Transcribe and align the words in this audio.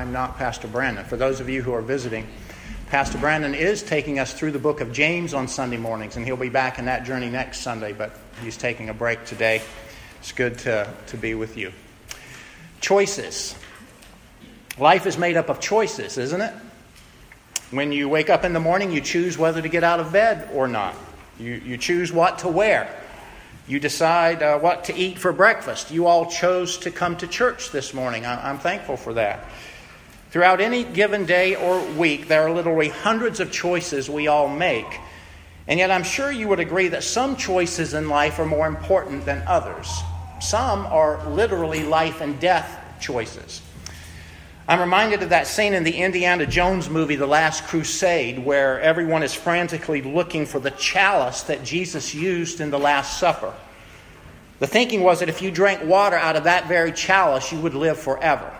I'm 0.00 0.12
not 0.12 0.38
Pastor 0.38 0.66
Brandon. 0.66 1.04
For 1.04 1.18
those 1.18 1.40
of 1.40 1.50
you 1.50 1.60
who 1.60 1.74
are 1.74 1.82
visiting, 1.82 2.26
Pastor 2.86 3.18
Brandon 3.18 3.54
is 3.54 3.82
taking 3.82 4.18
us 4.18 4.32
through 4.32 4.52
the 4.52 4.58
book 4.58 4.80
of 4.80 4.92
James 4.92 5.34
on 5.34 5.46
Sunday 5.46 5.76
mornings, 5.76 6.16
and 6.16 6.24
he'll 6.24 6.38
be 6.38 6.48
back 6.48 6.78
in 6.78 6.86
that 6.86 7.04
journey 7.04 7.28
next 7.28 7.60
Sunday, 7.60 7.92
but 7.92 8.16
he's 8.42 8.56
taking 8.56 8.88
a 8.88 8.94
break 8.94 9.26
today. 9.26 9.60
It's 10.20 10.32
good 10.32 10.56
to, 10.60 10.90
to 11.08 11.16
be 11.18 11.34
with 11.34 11.58
you. 11.58 11.70
Choices. 12.80 13.54
Life 14.78 15.04
is 15.04 15.18
made 15.18 15.36
up 15.36 15.50
of 15.50 15.60
choices, 15.60 16.16
isn't 16.16 16.40
it? 16.40 16.54
When 17.70 17.92
you 17.92 18.08
wake 18.08 18.30
up 18.30 18.42
in 18.42 18.54
the 18.54 18.58
morning, 18.58 18.92
you 18.92 19.02
choose 19.02 19.36
whether 19.36 19.60
to 19.60 19.68
get 19.68 19.84
out 19.84 20.00
of 20.00 20.14
bed 20.14 20.48
or 20.54 20.66
not. 20.66 20.94
You, 21.38 21.60
you 21.62 21.76
choose 21.76 22.10
what 22.10 22.38
to 22.38 22.48
wear. 22.48 22.88
You 23.68 23.78
decide 23.78 24.42
uh, 24.42 24.58
what 24.60 24.84
to 24.84 24.96
eat 24.96 25.18
for 25.18 25.30
breakfast. 25.30 25.90
You 25.90 26.06
all 26.06 26.24
chose 26.24 26.78
to 26.78 26.90
come 26.90 27.18
to 27.18 27.26
church 27.26 27.70
this 27.70 27.92
morning. 27.92 28.24
I, 28.24 28.48
I'm 28.48 28.58
thankful 28.58 28.96
for 28.96 29.12
that. 29.12 29.44
Throughout 30.30 30.60
any 30.60 30.84
given 30.84 31.26
day 31.26 31.56
or 31.56 31.84
week, 31.94 32.28
there 32.28 32.42
are 32.42 32.52
literally 32.52 32.88
hundreds 32.88 33.40
of 33.40 33.50
choices 33.50 34.08
we 34.08 34.28
all 34.28 34.48
make. 34.48 34.86
And 35.66 35.78
yet, 35.78 35.90
I'm 35.90 36.04
sure 36.04 36.30
you 36.30 36.46
would 36.48 36.60
agree 36.60 36.88
that 36.88 37.02
some 37.02 37.36
choices 37.36 37.94
in 37.94 38.08
life 38.08 38.38
are 38.38 38.46
more 38.46 38.68
important 38.68 39.24
than 39.24 39.42
others. 39.46 39.88
Some 40.40 40.86
are 40.86 41.28
literally 41.28 41.82
life 41.82 42.20
and 42.20 42.38
death 42.38 42.80
choices. 43.00 43.60
I'm 44.68 44.78
reminded 44.78 45.24
of 45.24 45.30
that 45.30 45.48
scene 45.48 45.74
in 45.74 45.82
the 45.82 45.96
Indiana 45.96 46.46
Jones 46.46 46.88
movie, 46.88 47.16
The 47.16 47.26
Last 47.26 47.64
Crusade, 47.64 48.38
where 48.38 48.80
everyone 48.80 49.24
is 49.24 49.34
frantically 49.34 50.00
looking 50.00 50.46
for 50.46 50.60
the 50.60 50.70
chalice 50.70 51.42
that 51.42 51.64
Jesus 51.64 52.14
used 52.14 52.60
in 52.60 52.70
the 52.70 52.78
Last 52.78 53.18
Supper. 53.18 53.52
The 54.60 54.68
thinking 54.68 55.02
was 55.02 55.18
that 55.18 55.28
if 55.28 55.42
you 55.42 55.50
drank 55.50 55.84
water 55.84 56.14
out 56.14 56.36
of 56.36 56.44
that 56.44 56.68
very 56.68 56.92
chalice, 56.92 57.50
you 57.50 57.58
would 57.58 57.74
live 57.74 57.98
forever. 57.98 58.56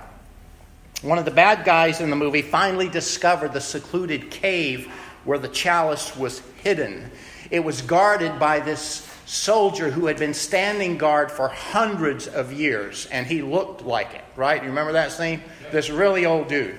One 1.03 1.19
of 1.19 1.25
the 1.25 1.31
bad 1.31 1.65
guys 1.65 2.03
in 2.03 2.11
the 2.11 2.17
movie 2.17 2.43
finally 2.43 2.89
discovered 2.89 3.55
the 3.55 3.61
secluded 3.61 4.31
cave 4.31 4.93
where 5.25 5.39
the 5.39 5.48
chalice 5.48 6.15
was 6.15 6.41
hidden. 6.62 7.11
It 7.51 7.61
was 7.61 7.81
guarded 7.81 8.39
by 8.39 8.61
this 8.61 9.09
soldier 9.25 9.91
who 9.91 10.07
had 10.07 10.19
been 10.19 10.34
standing 10.34 10.98
guard 10.98 11.31
for 11.31 11.48
hundreds 11.48 12.27
of 12.27 12.53
years, 12.53 13.07
and 13.07 13.27
he 13.27 13.41
looked 13.41 13.83
like 13.83 14.12
it, 14.12 14.25
right? 14.37 14.62
You 14.62 14.69
remember 14.69 14.92
that 14.92 15.12
scene? 15.12 15.42
This 15.73 15.89
really 15.89 16.27
old 16.27 16.48
dude. 16.48 16.77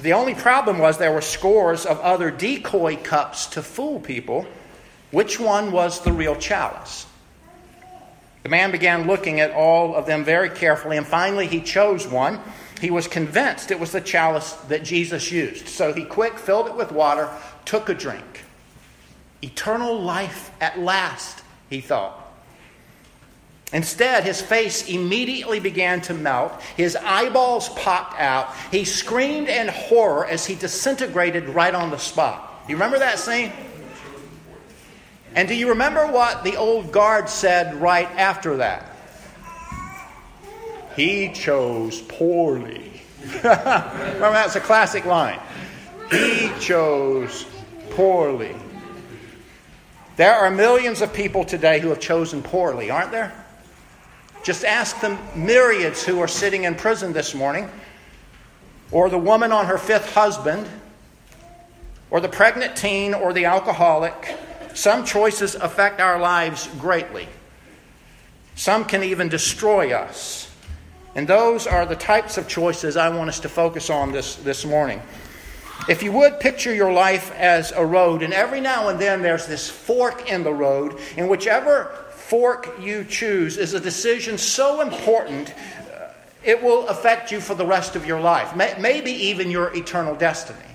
The 0.00 0.12
only 0.12 0.34
problem 0.34 0.78
was 0.78 0.98
there 0.98 1.12
were 1.12 1.20
scores 1.20 1.84
of 1.84 1.98
other 2.00 2.30
decoy 2.30 2.96
cups 2.96 3.46
to 3.48 3.62
fool 3.62 3.98
people. 3.98 4.46
Which 5.10 5.40
one 5.40 5.72
was 5.72 6.00
the 6.00 6.12
real 6.12 6.36
chalice? 6.36 7.06
The 8.44 8.50
man 8.50 8.70
began 8.70 9.06
looking 9.06 9.40
at 9.40 9.52
all 9.52 9.96
of 9.96 10.04
them 10.04 10.22
very 10.22 10.50
carefully, 10.50 10.98
and 10.98 11.06
finally 11.06 11.46
he 11.46 11.62
chose 11.62 12.06
one. 12.06 12.40
He 12.78 12.90
was 12.90 13.08
convinced 13.08 13.70
it 13.70 13.80
was 13.80 13.90
the 13.90 14.02
chalice 14.02 14.52
that 14.68 14.84
Jesus 14.84 15.32
used. 15.32 15.66
So 15.66 15.94
he 15.94 16.04
quick 16.04 16.38
filled 16.38 16.66
it 16.66 16.76
with 16.76 16.92
water, 16.92 17.30
took 17.64 17.88
a 17.88 17.94
drink. 17.94 18.44
Eternal 19.42 19.98
life 19.98 20.50
at 20.60 20.78
last, 20.78 21.42
he 21.70 21.80
thought. 21.80 22.20
Instead, 23.72 24.24
his 24.24 24.42
face 24.42 24.90
immediately 24.90 25.58
began 25.58 26.02
to 26.02 26.12
melt. 26.12 26.52
His 26.76 26.96
eyeballs 26.96 27.70
popped 27.70 28.20
out. 28.20 28.54
He 28.70 28.84
screamed 28.84 29.48
in 29.48 29.68
horror 29.68 30.26
as 30.26 30.44
he 30.44 30.54
disintegrated 30.54 31.48
right 31.48 31.74
on 31.74 31.90
the 31.90 31.98
spot. 31.98 32.62
You 32.68 32.76
remember 32.76 32.98
that 32.98 33.18
scene? 33.18 33.52
And 35.34 35.48
do 35.48 35.54
you 35.54 35.70
remember 35.70 36.06
what 36.06 36.44
the 36.44 36.56
old 36.56 36.92
guard 36.92 37.28
said 37.28 37.74
right 37.74 38.08
after 38.12 38.58
that? 38.58 38.90
He 40.94 41.32
chose 41.32 42.00
poorly. 42.02 43.02
remember, 43.42 44.18
that's 44.20 44.54
a 44.54 44.60
classic 44.60 45.04
line. 45.04 45.40
He 46.10 46.50
chose 46.60 47.46
poorly. 47.90 48.54
There 50.16 50.32
are 50.32 50.50
millions 50.50 51.02
of 51.02 51.12
people 51.12 51.44
today 51.44 51.80
who 51.80 51.88
have 51.88 51.98
chosen 51.98 52.42
poorly, 52.42 52.90
aren't 52.90 53.10
there? 53.10 53.32
Just 54.44 54.64
ask 54.64 55.00
the 55.00 55.18
myriads 55.34 56.04
who 56.04 56.20
are 56.20 56.28
sitting 56.28 56.64
in 56.64 56.76
prison 56.76 57.12
this 57.12 57.34
morning, 57.34 57.68
or 58.92 59.08
the 59.08 59.18
woman 59.18 59.50
on 59.50 59.66
her 59.66 59.78
fifth 59.78 60.14
husband, 60.14 60.68
or 62.10 62.20
the 62.20 62.28
pregnant 62.28 62.76
teen, 62.76 63.14
or 63.14 63.32
the 63.32 63.46
alcoholic. 63.46 64.36
Some 64.74 65.04
choices 65.04 65.54
affect 65.54 66.00
our 66.00 66.18
lives 66.18 66.68
greatly. 66.78 67.28
Some 68.56 68.84
can 68.84 69.02
even 69.02 69.28
destroy 69.28 69.92
us. 69.92 70.50
And 71.14 71.28
those 71.28 71.66
are 71.66 71.86
the 71.86 71.96
types 71.96 72.38
of 72.38 72.48
choices 72.48 72.96
I 72.96 73.08
want 73.08 73.28
us 73.28 73.40
to 73.40 73.48
focus 73.48 73.88
on 73.88 74.10
this, 74.12 74.36
this 74.36 74.64
morning. 74.64 75.00
If 75.88 76.02
you 76.02 76.12
would 76.12 76.40
picture 76.40 76.74
your 76.74 76.92
life 76.92 77.32
as 77.32 77.72
a 77.72 77.84
road, 77.84 78.22
and 78.22 78.32
every 78.32 78.60
now 78.60 78.88
and 78.88 78.98
then 78.98 79.22
there's 79.22 79.46
this 79.46 79.68
fork 79.68 80.30
in 80.30 80.42
the 80.42 80.52
road, 80.52 80.98
and 81.16 81.28
whichever 81.28 81.94
fork 82.10 82.74
you 82.80 83.04
choose 83.04 83.58
is 83.58 83.74
a 83.74 83.80
decision 83.80 84.38
so 84.38 84.80
important 84.80 85.52
uh, 85.52 86.08
it 86.42 86.62
will 86.62 86.88
affect 86.88 87.30
you 87.30 87.40
for 87.40 87.54
the 87.54 87.66
rest 87.66 87.96
of 87.96 88.06
your 88.06 88.20
life, 88.20 88.56
maybe 88.56 89.12
even 89.12 89.50
your 89.50 89.74
eternal 89.76 90.14
destiny. 90.14 90.73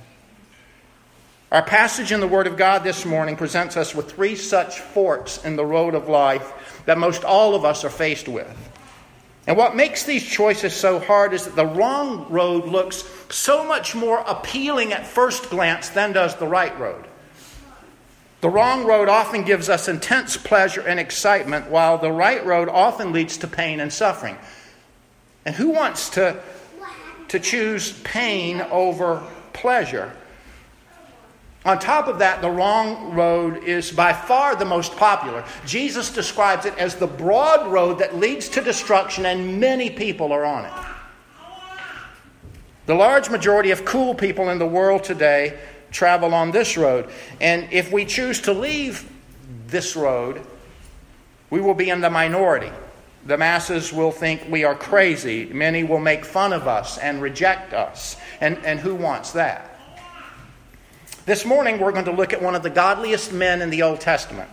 Our 1.51 1.63
passage 1.63 2.11
in 2.11 2.19
the 2.19 2.27
Word 2.27 2.45
of 2.45 2.57
God 2.57 2.83
this 2.83 3.05
morning 3.05 3.35
presents 3.35 3.75
us 3.75 3.95
with 3.95 4.11
three 4.11 4.35
such 4.35 4.79
forks 4.81 5.43
in 5.43 5.55
the 5.55 5.65
road 5.65 5.95
of 5.95 6.07
life 6.07 6.83
that 6.85 6.99
most 6.99 7.23
all 7.23 7.55
of 7.55 7.65
us 7.65 7.83
are 7.83 7.89
faced 7.89 8.27
with. 8.27 8.55
And 9.47 9.57
what 9.57 9.75
makes 9.75 10.03
these 10.03 10.23
choices 10.23 10.75
so 10.75 10.99
hard 10.99 11.33
is 11.33 11.45
that 11.45 11.55
the 11.55 11.65
wrong 11.65 12.27
road 12.29 12.65
looks 12.65 13.03
so 13.31 13.63
much 13.63 13.95
more 13.95 14.19
appealing 14.27 14.93
at 14.93 15.07
first 15.07 15.49
glance 15.49 15.89
than 15.89 16.13
does 16.13 16.35
the 16.35 16.45
right 16.45 16.77
road. 16.79 17.07
The 18.41 18.49
wrong 18.49 18.85
road 18.85 19.09
often 19.09 19.43
gives 19.43 19.69
us 19.69 19.87
intense 19.87 20.37
pleasure 20.37 20.81
and 20.81 20.99
excitement, 20.99 21.71
while 21.71 21.97
the 21.97 22.11
right 22.11 22.45
road 22.45 22.69
often 22.69 23.11
leads 23.11 23.37
to 23.37 23.47
pain 23.47 23.79
and 23.79 23.91
suffering. 23.91 24.37
And 25.45 25.55
who 25.55 25.69
wants 25.69 26.11
to, 26.11 26.39
to 27.29 27.39
choose 27.39 27.91
pain 28.03 28.61
over 28.61 29.23
pleasure? 29.53 30.15
On 31.69 31.77
top 31.77 32.07
of 32.07 32.17
that, 32.17 32.41
the 32.41 32.49
wrong 32.49 33.13
road 33.13 33.63
is 33.63 33.91
by 33.91 34.11
far 34.11 34.55
the 34.55 34.65
most 34.65 34.95
popular. 34.95 35.45
Jesus 35.67 36.11
describes 36.11 36.65
it 36.65 36.75
as 36.79 36.95
the 36.95 37.05
broad 37.05 37.71
road 37.71 37.99
that 37.99 38.15
leads 38.15 38.49
to 38.49 38.61
destruction, 38.61 39.27
and 39.27 39.59
many 39.59 39.91
people 39.91 40.31
are 40.31 40.45
on 40.45 40.65
it. 40.65 40.73
The 42.87 42.95
large 42.95 43.29
majority 43.29 43.69
of 43.69 43.85
cool 43.85 44.15
people 44.15 44.49
in 44.49 44.57
the 44.57 44.65
world 44.65 45.03
today 45.03 45.59
travel 45.91 46.33
on 46.33 46.49
this 46.49 46.75
road. 46.75 47.07
And 47.39 47.71
if 47.71 47.91
we 47.91 48.03
choose 48.03 48.41
to 48.41 48.51
leave 48.51 49.07
this 49.67 49.95
road, 49.95 50.41
we 51.51 51.61
will 51.61 51.75
be 51.75 51.91
in 51.91 52.01
the 52.01 52.09
minority. 52.09 52.71
The 53.27 53.37
masses 53.37 53.93
will 53.93 54.11
think 54.11 54.41
we 54.49 54.63
are 54.63 54.73
crazy. 54.73 55.45
Many 55.45 55.83
will 55.83 55.99
make 55.99 56.25
fun 56.25 56.51
of 56.51 56.67
us 56.67 56.97
and 56.97 57.21
reject 57.21 57.73
us. 57.73 58.17
And, 58.41 58.57
and 58.65 58.79
who 58.79 58.95
wants 58.95 59.33
that? 59.33 59.68
This 61.29 61.45
morning, 61.45 61.77
we're 61.77 61.91
going 61.91 62.05
to 62.05 62.11
look 62.11 62.33
at 62.33 62.41
one 62.41 62.55
of 62.55 62.63
the 62.63 62.71
godliest 62.71 63.31
men 63.31 63.61
in 63.61 63.69
the 63.69 63.83
Old 63.83 64.01
Testament. 64.01 64.49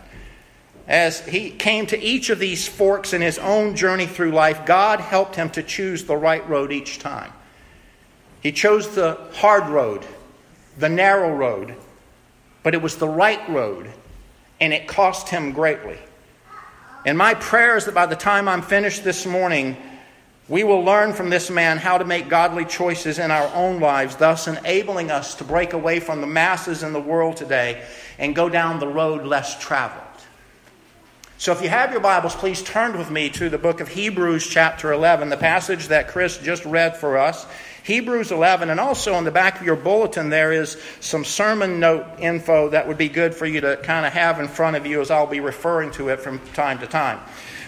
As 0.87 1.20
he 1.20 1.48
came 1.48 1.87
to 1.87 1.98
each 1.98 2.28
of 2.28 2.38
these 2.38 2.69
forks 2.69 3.14
in 3.14 3.22
his 3.22 3.38
own 3.38 3.75
journey 3.76 4.04
through 4.04 4.32
life, 4.32 4.66
God 4.66 5.00
helped 5.00 5.36
him 5.36 5.48
to 5.53 5.62
choose 5.62 6.04
the 6.04 6.19
right 6.19 6.47
road 6.47 6.72
each 6.72 6.98
time. 6.98 7.32
He 8.42 8.53
chose 8.53 8.94
the 8.94 9.19
hard 9.36 9.70
road, 9.70 10.04
the 10.76 10.91
narrow 10.91 11.34
road, 11.34 11.76
but 12.62 12.75
it 12.75 12.82
was 12.82 12.97
the 12.97 13.09
right 13.09 13.48
road, 13.48 13.91
and 14.60 14.75
it 14.75 14.86
cost 14.86 15.31
him 15.31 15.53
greatly. 15.53 15.98
And 17.06 17.16
my 17.16 17.32
prayer 17.32 17.78
is 17.78 17.86
that 17.86 17.94
by 17.94 18.04
the 18.04 18.16
time 18.16 18.48
I'm 18.48 18.60
finished 18.60 19.03
this 19.03 19.25
morning, 19.25 19.78
we 20.49 20.62
will 20.62 20.83
learn 20.83 21.12
from 21.12 21.28
this 21.28 21.51
man 21.51 21.78
how 21.78 21.98
to 21.98 22.04
make 22.04 22.28
godly 22.28 22.65
choices 22.65 23.19
in 23.19 23.31
our 23.31 23.53
own 23.54 23.81
lives, 23.81 24.16
thus 24.16 24.47
enabling 24.47 25.10
us 25.10 25.34
to 25.37 25.45
break 25.45 25.72
away 25.72 25.98
from 25.98 26.21
the 26.21 26.27
masses 26.27 26.84
in 26.84 26.93
the 26.93 27.01
world 27.01 27.37
today 27.37 27.84
and 28.19 28.34
go 28.34 28.48
down 28.48 28.78
the 28.78 28.87
road 28.87 29.25
less 29.25 29.59
traveled. 29.60 30.03
So, 31.39 31.53
if 31.53 31.60
you 31.60 31.69
have 31.69 31.91
your 31.91 32.01
Bibles, 32.01 32.34
please 32.34 32.63
turn 32.63 32.97
with 32.97 33.10
me 33.10 33.28
to 33.31 33.51
the 33.51 33.59
book 33.59 33.81
of 33.81 33.89
Hebrews, 33.89 34.47
chapter 34.47 34.93
11, 34.93 35.28
the 35.28 35.37
passage 35.37 35.89
that 35.89 36.09
Chris 36.09 36.39
just 36.39 36.65
read 36.65 36.97
for 36.97 37.19
us. 37.19 37.47
Hebrews 37.83 38.33
11, 38.33 38.71
and 38.71 38.81
also 38.81 39.15
on 39.15 39.25
the 39.25 39.31
back 39.31 39.60
of 39.60 39.66
your 39.66 39.77
bulletin, 39.77 40.31
there 40.31 40.53
is 40.53 40.81
some 41.01 41.25
sermon 41.25 41.78
note 41.78 42.07
info 42.19 42.71
that 42.71 42.89
would 42.89 42.97
be 42.97 43.09
good 43.09 43.34
for 43.34 43.47
you 43.47 43.60
to 43.60 43.77
kind 43.83 44.07
of 44.07 44.13
have 44.13 44.41
in 44.41 44.49
front 44.49 44.77
of 44.77 44.87
you 44.87 45.01
as 45.01 45.10
I'll 45.10 45.27
be 45.27 45.41
referring 45.41 45.91
to 45.92 46.09
it 46.09 46.21
from 46.21 46.41
time 46.54 46.78
to 46.78 46.87
time. 46.87 47.21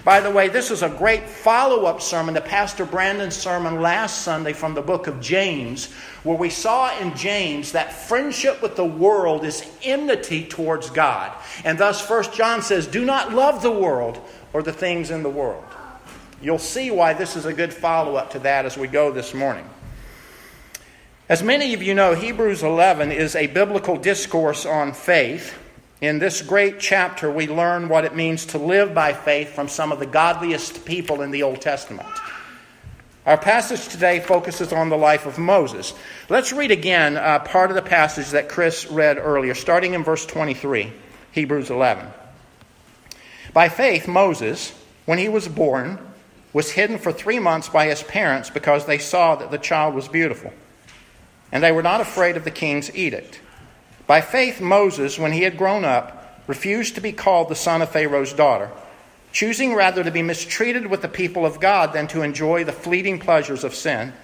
By 0.09 0.21
the 0.21 0.31
way, 0.31 0.49
this 0.49 0.71
is 0.71 0.83
a 0.83 0.89
great 0.89 1.29
follow 1.29 1.85
up 1.85 2.01
sermon 2.01 2.35
to 2.35 2.41
Pastor 2.41 2.87
Brandon's 2.87 3.37
sermon 3.37 3.83
last 3.83 4.23
Sunday 4.23 4.55
from 4.55 4.73
the 4.73 4.81
book 4.81 5.07
of 5.07 5.21
James, 5.21 5.93
where 6.23 6.39
we 6.39 6.49
saw 6.49 6.99
in 6.99 7.15
James 7.15 7.73
that 7.73 7.93
friendship 7.93 8.63
with 8.63 8.75
the 8.75 8.87
world 8.87 9.45
is 9.45 9.71
enmity 9.83 10.47
towards 10.47 10.89
God. 10.89 11.31
And 11.63 11.77
thus, 11.77 12.09
1 12.09 12.33
John 12.33 12.63
says, 12.63 12.87
Do 12.87 13.05
not 13.05 13.35
love 13.35 13.61
the 13.61 13.71
world 13.71 14.19
or 14.55 14.63
the 14.63 14.73
things 14.73 15.11
in 15.11 15.23
the 15.23 15.29
world. 15.29 15.63
You'll 16.41 16.59
see 16.59 16.91
why 16.91 17.13
this 17.13 17.37
is 17.37 17.45
a 17.45 17.53
good 17.53 17.75
follow 17.75 18.17
up 18.17 18.31
to 18.31 18.39
that 18.39 18.65
as 18.65 18.79
we 18.79 18.89
go 18.89 19.13
this 19.13 19.35
morning. 19.35 19.69
As 21.29 21.43
many 21.43 21.75
of 21.75 21.83
you 21.83 21.93
know, 21.93 22.15
Hebrews 22.15 22.63
11 22.63 23.13
is 23.13 23.37
a 23.37 23.47
biblical 23.47 23.99
discourse 23.99 24.65
on 24.65 24.95
faith. 24.95 25.55
In 26.00 26.21
this 26.21 26.43
great 26.43 26.79
chapter, 26.79 27.29
we 27.29 27.49
learn 27.49 27.89
what 27.89 28.05
it 28.05 28.15
means 28.15 28.47
to 28.47 28.59
live 28.59 28.95
by 28.95 29.12
faith 29.12 29.53
from 29.55 29.67
some 29.67 29.91
of 29.91 29.99
the 29.99 30.06
godliest 30.06 30.85
people 30.85 31.23
in 31.23 31.33
the 31.33 31.43
Old 31.43 31.61
Testament. 31.61 32.09
Our 33.27 33.37
passage 33.37 33.89
today 33.89 34.21
focuses 34.21 34.73
on 34.73 34.91
the 34.91 34.97
life 34.97 35.27
of 35.27 35.39
Moses. 35.39 35.93
Let's 36.29 36.53
read 36.53 36.71
again 36.71 37.17
uh, 37.17 37.41
part 37.41 37.71
of 37.71 37.75
the 37.75 37.83
passage 37.83 38.31
that 38.31 38.49
Chris 38.49 38.87
read 38.87 39.19
earlier, 39.19 39.56
starting 39.56 39.95
in 39.95 40.05
verse 40.05 40.25
23, 40.25 40.93
Hebrews 41.33 41.69
11. 41.69 42.06
By 43.53 43.69
faith, 43.69 44.06
Moses, 44.06 44.73
when 45.05 45.19
he 45.19 45.29
was 45.29 45.49
born, 45.49 45.99
was 46.53 46.71
hidden 46.71 46.99
for 46.99 47.12
three 47.12 47.41
months 47.41 47.69
by 47.69 47.87
his 47.87 48.05
parents 48.05 48.50
because 48.50 48.87
they 48.87 48.99
saw 48.99 49.35
that 49.35 49.50
the 49.50 49.59
child 49.59 49.97
was 49.97 50.06
beautiful. 50.06 50.53
And 51.50 51.62
they 51.62 51.73
were 51.73 51.83
not 51.83 52.00
afraid 52.00 52.37
of 52.37 52.45
the 52.45 52.53
king's 52.53 52.95
edict. 52.95 53.41
By 54.09 54.23
faith, 54.23 54.61
Moses, 54.63 55.19
when 55.19 55.33
he 55.33 55.43
had 55.43 55.59
grown 55.59 55.85
up, 55.85 56.43
refused 56.47 56.95
to 56.95 57.03
be 57.03 57.13
called 57.13 57.51
the 57.51 57.55
son 57.55 57.83
of 57.83 57.91
Pharaoh's 57.91 58.33
daughter, 58.33 58.71
choosing 59.33 59.75
rather 59.75 60.03
to 60.03 60.11
be 60.11 60.23
mistreated 60.23 60.87
with 60.87 61.03
the 61.03 61.09
people 61.09 61.45
of 61.45 61.61
God 61.61 61.93
than 61.93 62.09
to 62.09 62.23
enjoy 62.23 62.65
the 62.65 62.73
fleeting 62.73 63.19
pleasures 63.19 63.65
of 63.65 63.75
sin. 63.75 64.15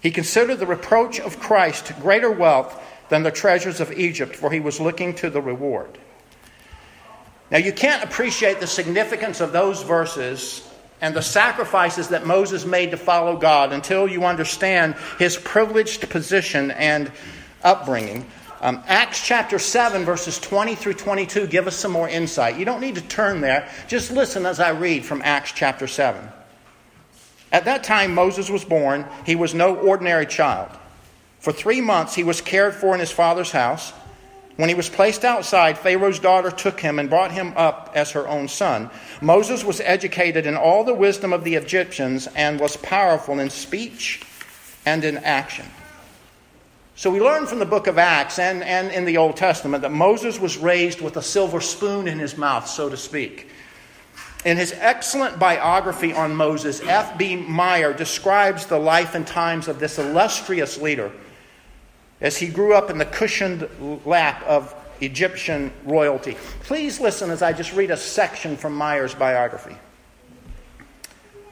He 0.00 0.10
considered 0.10 0.56
the 0.56 0.66
reproach 0.66 1.20
of 1.20 1.38
Christ 1.38 1.92
greater 2.02 2.32
wealth 2.32 2.82
than 3.08 3.22
the 3.22 3.30
treasures 3.30 3.80
of 3.80 3.92
Egypt, 3.92 4.34
for 4.34 4.50
he 4.50 4.58
was 4.58 4.80
looking 4.80 5.14
to 5.14 5.30
the 5.30 5.40
reward. 5.40 5.98
Now, 7.48 7.58
you 7.58 7.72
can't 7.72 8.02
appreciate 8.02 8.58
the 8.58 8.66
significance 8.66 9.40
of 9.40 9.52
those 9.52 9.84
verses 9.84 10.68
and 11.00 11.14
the 11.14 11.22
sacrifices 11.22 12.08
that 12.08 12.26
Moses 12.26 12.66
made 12.66 12.90
to 12.90 12.96
follow 12.96 13.36
God 13.36 13.72
until 13.72 14.08
you 14.08 14.24
understand 14.24 14.96
his 15.20 15.36
privileged 15.36 16.10
position 16.10 16.72
and 16.72 17.12
upbringing. 17.62 18.26
Um, 18.60 18.82
Acts 18.86 19.24
chapter 19.24 19.58
7, 19.58 20.04
verses 20.04 20.38
20 20.38 20.74
through 20.74 20.94
22 20.94 21.46
give 21.46 21.66
us 21.66 21.76
some 21.76 21.92
more 21.92 22.08
insight. 22.08 22.56
You 22.56 22.64
don't 22.64 22.80
need 22.80 22.94
to 22.94 23.02
turn 23.02 23.40
there, 23.40 23.68
just 23.86 24.10
listen 24.10 24.46
as 24.46 24.60
I 24.60 24.70
read 24.70 25.04
from 25.04 25.20
Acts 25.22 25.52
chapter 25.52 25.86
7. 25.86 26.26
At 27.52 27.66
that 27.66 27.84
time, 27.84 28.14
Moses 28.14 28.50
was 28.50 28.64
born. 28.64 29.06
He 29.24 29.36
was 29.36 29.54
no 29.54 29.76
ordinary 29.76 30.26
child. 30.26 30.70
For 31.38 31.52
three 31.52 31.80
months, 31.80 32.14
he 32.14 32.24
was 32.24 32.40
cared 32.40 32.74
for 32.74 32.94
in 32.94 33.00
his 33.00 33.12
father's 33.12 33.52
house. 33.52 33.92
When 34.56 34.70
he 34.70 34.74
was 34.74 34.88
placed 34.88 35.24
outside, 35.24 35.78
Pharaoh's 35.78 36.18
daughter 36.18 36.50
took 36.50 36.80
him 36.80 36.98
and 36.98 37.10
brought 37.10 37.30
him 37.30 37.52
up 37.56 37.92
as 37.94 38.12
her 38.12 38.26
own 38.26 38.48
son. 38.48 38.90
Moses 39.20 39.62
was 39.62 39.80
educated 39.82 40.46
in 40.46 40.56
all 40.56 40.82
the 40.82 40.94
wisdom 40.94 41.32
of 41.32 41.44
the 41.44 41.54
Egyptians 41.54 42.26
and 42.34 42.58
was 42.58 42.76
powerful 42.78 43.38
in 43.38 43.50
speech 43.50 44.22
and 44.86 45.04
in 45.04 45.18
action. 45.18 45.66
So 46.98 47.10
we 47.10 47.20
learn 47.20 47.46
from 47.46 47.58
the 47.58 47.66
book 47.66 47.88
of 47.88 47.98
Acts 47.98 48.38
and, 48.38 48.64
and 48.64 48.90
in 48.90 49.04
the 49.04 49.18
Old 49.18 49.36
Testament 49.36 49.82
that 49.82 49.92
Moses 49.92 50.40
was 50.40 50.56
raised 50.56 51.02
with 51.02 51.18
a 51.18 51.22
silver 51.22 51.60
spoon 51.60 52.08
in 52.08 52.18
his 52.18 52.38
mouth, 52.38 52.66
so 52.66 52.88
to 52.88 52.96
speak. 52.96 53.50
In 54.46 54.56
his 54.56 54.72
excellent 54.78 55.38
biography 55.38 56.14
on 56.14 56.34
Moses, 56.34 56.80
F.B. 56.80 57.36
Meyer 57.36 57.92
describes 57.92 58.64
the 58.64 58.78
life 58.78 59.14
and 59.14 59.26
times 59.26 59.68
of 59.68 59.78
this 59.78 59.98
illustrious 59.98 60.80
leader 60.80 61.12
as 62.22 62.38
he 62.38 62.48
grew 62.48 62.72
up 62.72 62.88
in 62.88 62.96
the 62.96 63.04
cushioned 63.04 63.68
lap 64.06 64.42
of 64.44 64.74
Egyptian 65.02 65.72
royalty. 65.84 66.38
Please 66.60 66.98
listen 66.98 67.28
as 67.28 67.42
I 67.42 67.52
just 67.52 67.74
read 67.74 67.90
a 67.90 67.96
section 67.98 68.56
from 68.56 68.74
Meyer's 68.74 69.14
biography. 69.14 69.76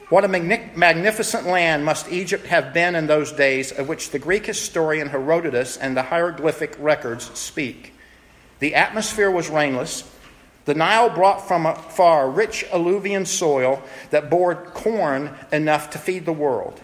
What 0.09 0.23
a 0.23 0.27
magnificent 0.27 1.47
land 1.47 1.83
must 1.83 2.11
Egypt 2.11 2.45
have 2.47 2.73
been 2.73 2.93
in 2.93 3.07
those 3.07 3.31
days, 3.31 3.71
of 3.71 3.87
which 3.87 4.11
the 4.11 4.19
Greek 4.19 4.45
historian 4.45 5.09
Herodotus 5.09 5.77
and 5.77 5.97
the 5.97 6.03
hieroglyphic 6.03 6.75
records 6.79 7.31
speak. 7.37 7.93
The 8.59 8.75
atmosphere 8.75 9.31
was 9.31 9.49
rainless. 9.49 10.07
The 10.65 10.75
Nile 10.75 11.09
brought 11.09 11.47
from 11.47 11.65
afar 11.65 12.29
rich 12.29 12.65
alluvial 12.71 13.25
soil 13.25 13.81
that 14.11 14.29
bore 14.29 14.55
corn 14.55 15.35
enough 15.51 15.89
to 15.91 15.97
feed 15.97 16.25
the 16.25 16.33
world. 16.33 16.81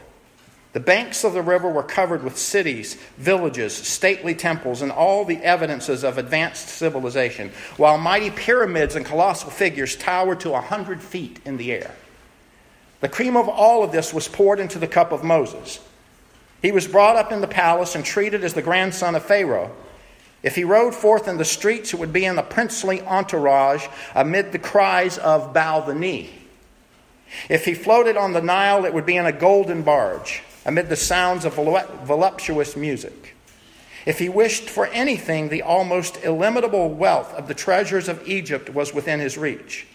The 0.74 0.80
banks 0.80 1.24
of 1.24 1.34
the 1.34 1.42
river 1.42 1.70
were 1.70 1.84
covered 1.84 2.24
with 2.24 2.38
cities, 2.38 2.96
villages, 3.18 3.76
stately 3.76 4.34
temples, 4.34 4.82
and 4.82 4.92
all 4.92 5.26
the 5.26 5.44
evidences 5.44 6.04
of 6.04 6.18
advanced 6.18 6.70
civilization, 6.70 7.52
while 7.78 7.98
mighty 7.98 8.32
pyramids 8.32 8.96
and 8.96 9.06
colossal 9.06 9.52
figures 9.52 9.96
towered 9.96 10.40
to 10.40 10.54
a 10.54 10.62
hundred 10.62 11.02
feet 11.02 11.40
in 11.46 11.58
the 11.58 11.72
air. 11.72 11.92
The 13.02 13.10
cream 13.10 13.36
of 13.36 13.50
all 13.50 13.84
of 13.84 13.92
this 13.92 14.14
was 14.14 14.28
poured 14.28 14.60
into 14.60 14.80
the 14.80 14.88
cup 14.88 15.12
of 15.12 15.24
Moses. 15.24 15.80
He 16.62 16.72
was 16.72 16.88
brought 16.88 17.16
up 17.16 17.32
in 17.32 17.42
the 17.42 17.48
palace 17.48 17.96
and 17.96 18.06
treated 18.06 18.44
as 18.44 18.54
the 18.54 18.62
grandson 18.62 19.16
of 19.16 19.26
Pharaoh. 19.26 19.76
If 20.44 20.56
he 20.56 20.64
rode 20.64 20.96
forth 20.96 21.28
in 21.28 21.38
the 21.38 21.46
streets, 21.46 21.94
it 21.94 22.00
would 22.00 22.14
be 22.14 22.26
in 22.26 22.36
the 22.36 22.42
princely 22.42 23.02
entourage 23.02 23.88
amid 24.16 24.52
the 24.52 24.60
cries 24.60 25.18
of 25.18 25.54
bow 25.54 25.82
the 25.82 25.96
knee. 25.96 26.30
If 27.50 27.66
he 27.66 27.74
floated 27.74 28.18
on 28.18 28.34
the 28.34 28.42
Nile, 28.42 28.86
it 28.86 28.94
would 28.94 29.06
be 29.06 29.18
in 29.18 29.26
a 29.26 29.32
golden 29.32 29.84
barge 29.84 30.44
amid 30.66 30.90
the 30.90 30.96
sounds 30.96 31.46
of 31.46 31.56
voluptuous 31.56 32.76
music. 32.76 33.36
If 34.06 34.20
he 34.20 34.30
wished 34.30 34.70
for 34.70 34.88
anything, 34.88 35.50
the 35.50 35.62
almost 35.62 36.24
illimitable 36.24 36.90
wealth 36.90 37.34
of 37.34 37.48
the 37.48 37.54
treasures 37.54 38.10
of 38.10 38.28
Egypt 38.28 38.70
was 38.70 38.94
within 38.94 39.20
his 39.20 39.38
reach. 39.38 39.88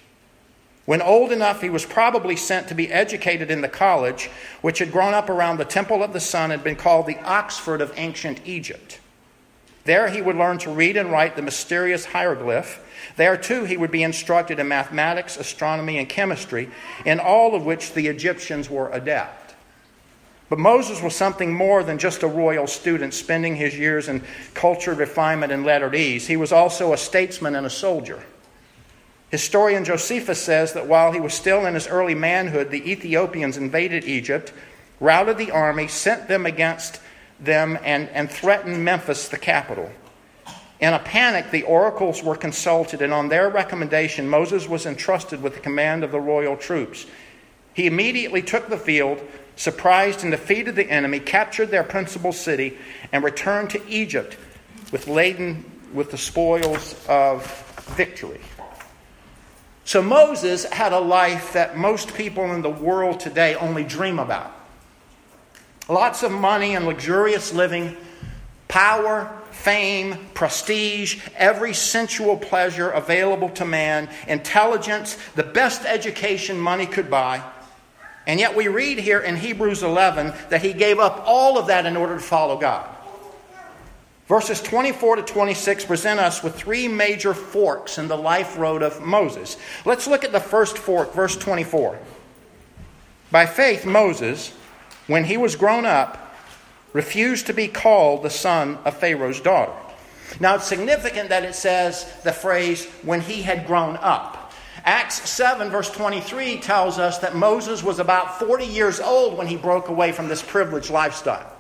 When 0.87 1.03
old 1.03 1.33
enough, 1.33 1.61
he 1.61 1.69
was 1.69 1.85
probably 1.85 2.37
sent 2.37 2.69
to 2.69 2.75
be 2.75 2.93
educated 2.93 3.51
in 3.51 3.61
the 3.61 3.69
college, 3.69 4.31
which 4.63 4.79
had 4.79 4.93
grown 4.93 5.15
up 5.15 5.29
around 5.29 5.59
the 5.59 5.65
Temple 5.65 6.03
of 6.03 6.13
the 6.13 6.21
Sun 6.21 6.53
and 6.53 6.63
been 6.63 6.77
called 6.77 7.07
the 7.07 7.19
Oxford 7.25 7.81
of 7.81 7.93
ancient 7.97 8.41
Egypt. 8.47 9.01
There 9.85 10.09
he 10.09 10.23
would 10.23 10.37
learn 10.37 10.59
to 10.59 10.71
read 10.71 10.97
and 10.97 11.11
write 11.11 11.37
the 11.37 11.43
mysterious 11.43 12.07
hieroglyph. 12.07 12.83
There, 13.17 13.37
too, 13.37 13.65
he 13.65 13.77
would 13.77 13.91
be 13.91 14.03
instructed 14.03 14.59
in 14.59 14.69
mathematics, 14.69 15.37
astronomy, 15.37 15.99
and 15.99 16.09
chemistry, 16.09 16.71
in 17.05 17.21
all 17.21 17.55
of 17.55 17.65
which 17.65 17.93
the 17.93 18.07
Egyptians 18.07 18.71
were 18.71 18.91
adept. 18.91 19.55
But 20.49 20.61
Moses 20.61 21.03
was 21.03 21.17
something 21.17 21.53
more 21.53 21.83
than 21.83 21.99
just 21.99 22.23
a 22.23 22.29
royal 22.29 22.69
student 22.69 23.15
spending 23.15 23.57
his 23.57 23.77
years 23.77 24.09
in 24.09 24.23
cultured 24.55 24.99
refinement 24.99 25.53
and 25.53 25.65
lettered 25.65 25.97
ease. 25.97 26.29
He 26.29 26.37
was 26.37 26.53
also 26.53 26.93
a 26.93 26.97
statesman 26.97 27.57
and 27.57 27.67
a 27.67 27.71
soldier. 27.71 28.23
Historian 29.37 29.85
Josephus 29.85 30.43
says 30.43 30.73
that 30.73 30.87
while 30.87 31.13
he 31.13 31.21
was 31.21 31.35
still 31.35 31.67
in 31.67 31.75
his 31.75 31.87
early 31.89 32.15
manhood, 32.15 32.71
the 32.71 32.91
Ethiopians 32.91 33.59
invaded 33.59 34.07
Egypt, 34.07 34.51
routed 34.99 35.37
the 35.37 35.51
army, 35.51 35.89
sent 35.89 36.27
them 36.27 36.47
against 36.47 37.03
them, 37.39 37.79
and, 37.85 38.09
and 38.09 38.31
threatened 38.31 38.83
Memphis, 38.83 39.29
the 39.29 39.37
capital. 39.37 39.93
In 40.81 40.95
a 40.95 40.99
panic, 40.99 41.51
the 41.51 41.65
oracles 41.65 42.23
were 42.23 42.35
consulted, 42.35 43.03
and 43.03 43.13
on 43.13 43.29
their 43.29 43.51
recommendation, 43.51 44.27
Moses 44.27 44.67
was 44.67 44.87
entrusted 44.87 45.43
with 45.43 45.53
the 45.53 45.61
command 45.61 46.03
of 46.03 46.13
the 46.13 46.21
royal 46.21 46.57
troops. 46.57 47.05
He 47.75 47.87
immediately 47.87 48.41
took 48.41 48.71
the 48.71 48.79
field, 48.79 49.21
surprised 49.55 50.23
and 50.23 50.31
defeated 50.31 50.77
the 50.77 50.91
enemy, 50.91 51.21
captured 51.21 51.67
their 51.67 51.85
principal 51.85 52.33
city, 52.33 52.79
and 53.13 53.23
returned 53.23 53.69
to 53.69 53.87
Egypt 53.87 54.39
with 54.93 55.07
laden 55.09 55.63
with 55.93 56.11
the 56.11 56.17
spoils 56.17 56.97
of 57.07 57.45
victory. 57.97 58.41
So 59.87 60.03
Moses 60.03 60.65
had 60.65 60.93
a 60.93 60.99
life 60.99 61.53
that 61.53 61.77
most 61.77 62.13
people 62.15 62.53
in 62.53 62.61
the 62.61 62.69
world 62.69 63.21
today 63.21 63.55
only 63.55 63.85
dream 63.85 64.19
about. 64.19 64.53
Lots 65.89 66.25
of 66.25 66.33
money 66.33 66.75
and 66.75 66.87
luxurious 66.87 67.55
living, 67.55 67.97
power, 68.67 69.33
fame, 69.53 70.27
prestige, 70.35 71.21
every 71.37 71.73
sensual 71.73 72.37
pleasure 72.37 72.91
available 72.91 73.49
to 73.51 73.65
man, 73.65 74.09
intelligence, 74.27 75.17
the 75.37 75.45
best 75.45 75.85
education 75.85 76.59
money 76.59 76.87
could 76.87 77.09
buy. 77.09 77.41
And 78.27 78.41
yet 78.41 78.57
we 78.57 78.67
read 78.67 78.99
here 78.99 79.21
in 79.21 79.37
Hebrews 79.37 79.85
11 79.85 80.33
that 80.49 80.63
he 80.63 80.73
gave 80.73 80.99
up 80.99 81.23
all 81.25 81.59
of 81.59 81.69
that 81.69 81.87
in 81.87 81.97
order 81.97 82.17
to 82.17 82.21
follow 82.21 82.59
God. 82.59 82.96
Verses 84.29 84.61
24 84.61 85.17
to 85.17 85.23
26 85.23 85.85
present 85.85 86.19
us 86.19 86.43
with 86.43 86.57
three 86.57 86.89
major 86.89 87.33
forks 87.33 87.97
in 87.97 88.09
the 88.09 88.17
life 88.17 88.59
road 88.59 88.83
of 88.83 89.01
Moses. 89.01 89.57
Let's 89.85 90.09
look 90.09 90.25
at 90.25 90.33
the 90.33 90.41
first 90.41 90.79
fork, 90.79 91.15
verse 91.15 91.37
24. 91.37 91.99
By 93.31 93.47
faith, 93.47 93.87
Moses, 93.87 94.53
when 95.07 95.25
he 95.25 95.37
was 95.37 95.55
grown 95.55 95.87
up, 95.87 96.35
refused 96.93 97.47
to 97.47 97.53
be 97.53 97.69
called 97.69 98.23
the 98.23 98.31
son 98.31 98.79
of 98.85 98.97
Pharaoh's 98.97 99.41
daughter. 99.41 99.73
Now, 100.41 100.57
it's 100.57 100.67
significant 100.67 101.29
that 101.29 101.45
it 101.45 101.55
says 101.55 102.13
the 102.25 102.33
phrase, 102.33 102.87
when 103.03 103.21
he 103.21 103.43
had 103.43 103.67
grown 103.67 103.97
up. 103.99 104.53
Acts 104.85 105.29
7, 105.29 105.71
verse 105.71 105.91
23, 105.91 106.59
tells 106.59 106.99
us 106.99 107.19
that 107.19 107.37
Moses 107.37 107.83
was 107.83 108.01
about 108.01 108.41
40 108.41 108.67
years 108.67 108.99
old 108.99 109.39
when 109.39 109.47
he 109.47 109.57
broke 109.57 109.89
away 109.89 110.11
from 110.11 110.27
this 110.27 110.43
privileged 110.43 110.91
lifestyle. 110.91 111.56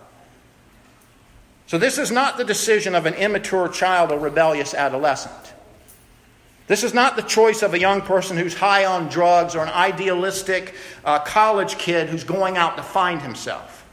So, 1.67 1.79
this 1.79 1.99
is 1.99 2.13
not 2.13 2.37
the 2.37 2.45
decision 2.45 2.95
of 2.95 3.07
an 3.07 3.15
immature 3.15 3.69
child 3.69 4.13
or 4.13 4.19
rebellious 4.19 4.73
adolescent. 4.73 5.55
This 6.69 6.83
is 6.83 6.95
not 6.95 7.17
the 7.17 7.23
choice 7.23 7.63
of 7.63 7.75
a 7.75 7.79
young 7.79 8.03
person 8.03 8.37
who's 8.37 8.55
high 8.55 8.85
on 8.85 9.09
drugs 9.09 9.55
or 9.55 9.63
an 9.63 9.69
idealistic 9.69 10.75
uh, 11.05 11.21
college 11.21 11.79
kid 11.79 12.09
who's 12.09 12.25
going 12.25 12.57
out 12.57 12.77
to 12.77 12.83
find 12.83 13.23
himself. 13.23 13.85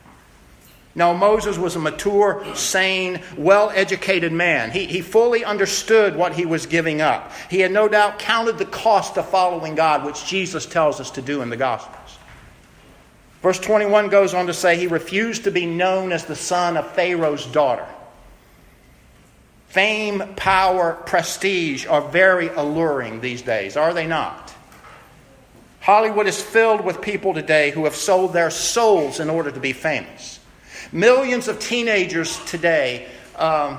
No, 0.95 1.13
Moses 1.15 1.57
was 1.57 1.75
a 1.75 1.79
mature, 1.79 2.45
sane, 2.55 3.21
well 3.35 3.71
educated 3.71 4.31
man. 4.31 4.69
He, 4.69 4.85
he 4.85 5.01
fully 5.01 5.43
understood 5.43 6.15
what 6.15 6.33
he 6.33 6.45
was 6.45 6.67
giving 6.67 7.01
up. 7.01 7.31
He 7.49 7.61
had 7.61 7.71
no 7.71 7.87
doubt 7.87 8.19
counted 8.19 8.59
the 8.59 8.65
cost 8.65 9.17
of 9.17 9.27
following 9.27 9.73
God, 9.73 10.05
which 10.05 10.25
Jesus 10.25 10.67
tells 10.67 10.99
us 10.99 11.09
to 11.11 11.21
do 11.21 11.41
in 11.41 11.49
the 11.49 11.57
Gospels. 11.57 12.02
Verse 13.43 13.59
21 13.59 14.07
goes 14.07 14.33
on 14.33 14.47
to 14.47 14.53
say 14.53 14.77
he 14.77 14.87
refused 14.87 15.43
to 15.43 15.51
be 15.51 15.65
known 15.65 16.13
as 16.13 16.23
the 16.23 16.35
son 16.35 16.77
of 16.77 16.89
Pharaoh's 16.93 17.45
daughter. 17.45 17.85
Fame, 19.67 20.23
power, 20.37 20.93
prestige 21.05 21.85
are 21.85 22.01
very 22.01 22.47
alluring 22.47 23.19
these 23.19 23.41
days, 23.41 23.75
are 23.75 23.93
they 23.93 24.07
not? 24.07 24.53
Hollywood 25.81 26.27
is 26.27 26.41
filled 26.41 26.85
with 26.85 27.01
people 27.01 27.33
today 27.33 27.71
who 27.71 27.83
have 27.83 27.95
sold 27.95 28.31
their 28.31 28.49
souls 28.49 29.19
in 29.19 29.29
order 29.29 29.51
to 29.51 29.59
be 29.59 29.73
famous. 29.73 30.39
Millions 30.93 31.49
of 31.49 31.59
teenagers 31.59 32.39
today 32.45 33.09
um, 33.35 33.77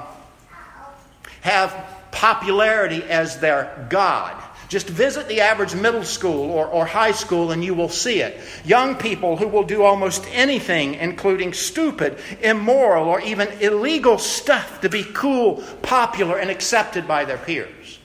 have 1.40 1.72
popularity 2.10 3.02
as 3.04 3.38
their 3.38 3.86
God. 3.88 4.43
Just 4.68 4.88
visit 4.88 5.28
the 5.28 5.40
average 5.40 5.74
middle 5.74 6.04
school 6.04 6.50
or, 6.50 6.66
or 6.66 6.86
high 6.86 7.12
school 7.12 7.50
and 7.52 7.62
you 7.62 7.74
will 7.74 7.88
see 7.88 8.20
it. 8.20 8.40
Young 8.64 8.96
people 8.96 9.36
who 9.36 9.46
will 9.46 9.62
do 9.62 9.82
almost 9.82 10.24
anything, 10.32 10.94
including 10.94 11.52
stupid, 11.52 12.18
immoral, 12.40 13.08
or 13.08 13.20
even 13.20 13.48
illegal 13.60 14.18
stuff 14.18 14.80
to 14.80 14.88
be 14.88 15.04
cool, 15.12 15.62
popular, 15.82 16.38
and 16.38 16.50
accepted 16.50 17.06
by 17.06 17.24
their 17.24 17.38
peers. 17.38 17.98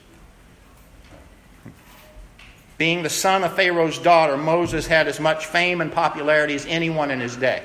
Being 2.76 3.02
the 3.02 3.10
son 3.10 3.44
of 3.44 3.54
Pharaoh's 3.56 3.98
daughter, 3.98 4.36
Moses 4.36 4.86
had 4.86 5.06
as 5.06 5.20
much 5.20 5.46
fame 5.46 5.80
and 5.80 5.92
popularity 5.92 6.54
as 6.54 6.66
anyone 6.66 7.10
in 7.10 7.20
his 7.20 7.36
day. 7.36 7.62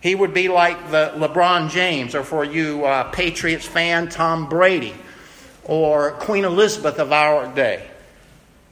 He 0.00 0.14
would 0.14 0.34
be 0.34 0.48
like 0.48 0.90
the 0.90 1.12
LeBron 1.16 1.70
James, 1.70 2.14
or 2.14 2.24
for 2.24 2.44
you 2.44 2.84
uh, 2.84 3.10
Patriots 3.10 3.66
fan, 3.66 4.08
Tom 4.08 4.48
Brady 4.48 4.94
or 5.64 6.12
Queen 6.12 6.44
Elizabeth 6.44 6.98
of 6.98 7.12
our 7.12 7.52
day. 7.54 7.88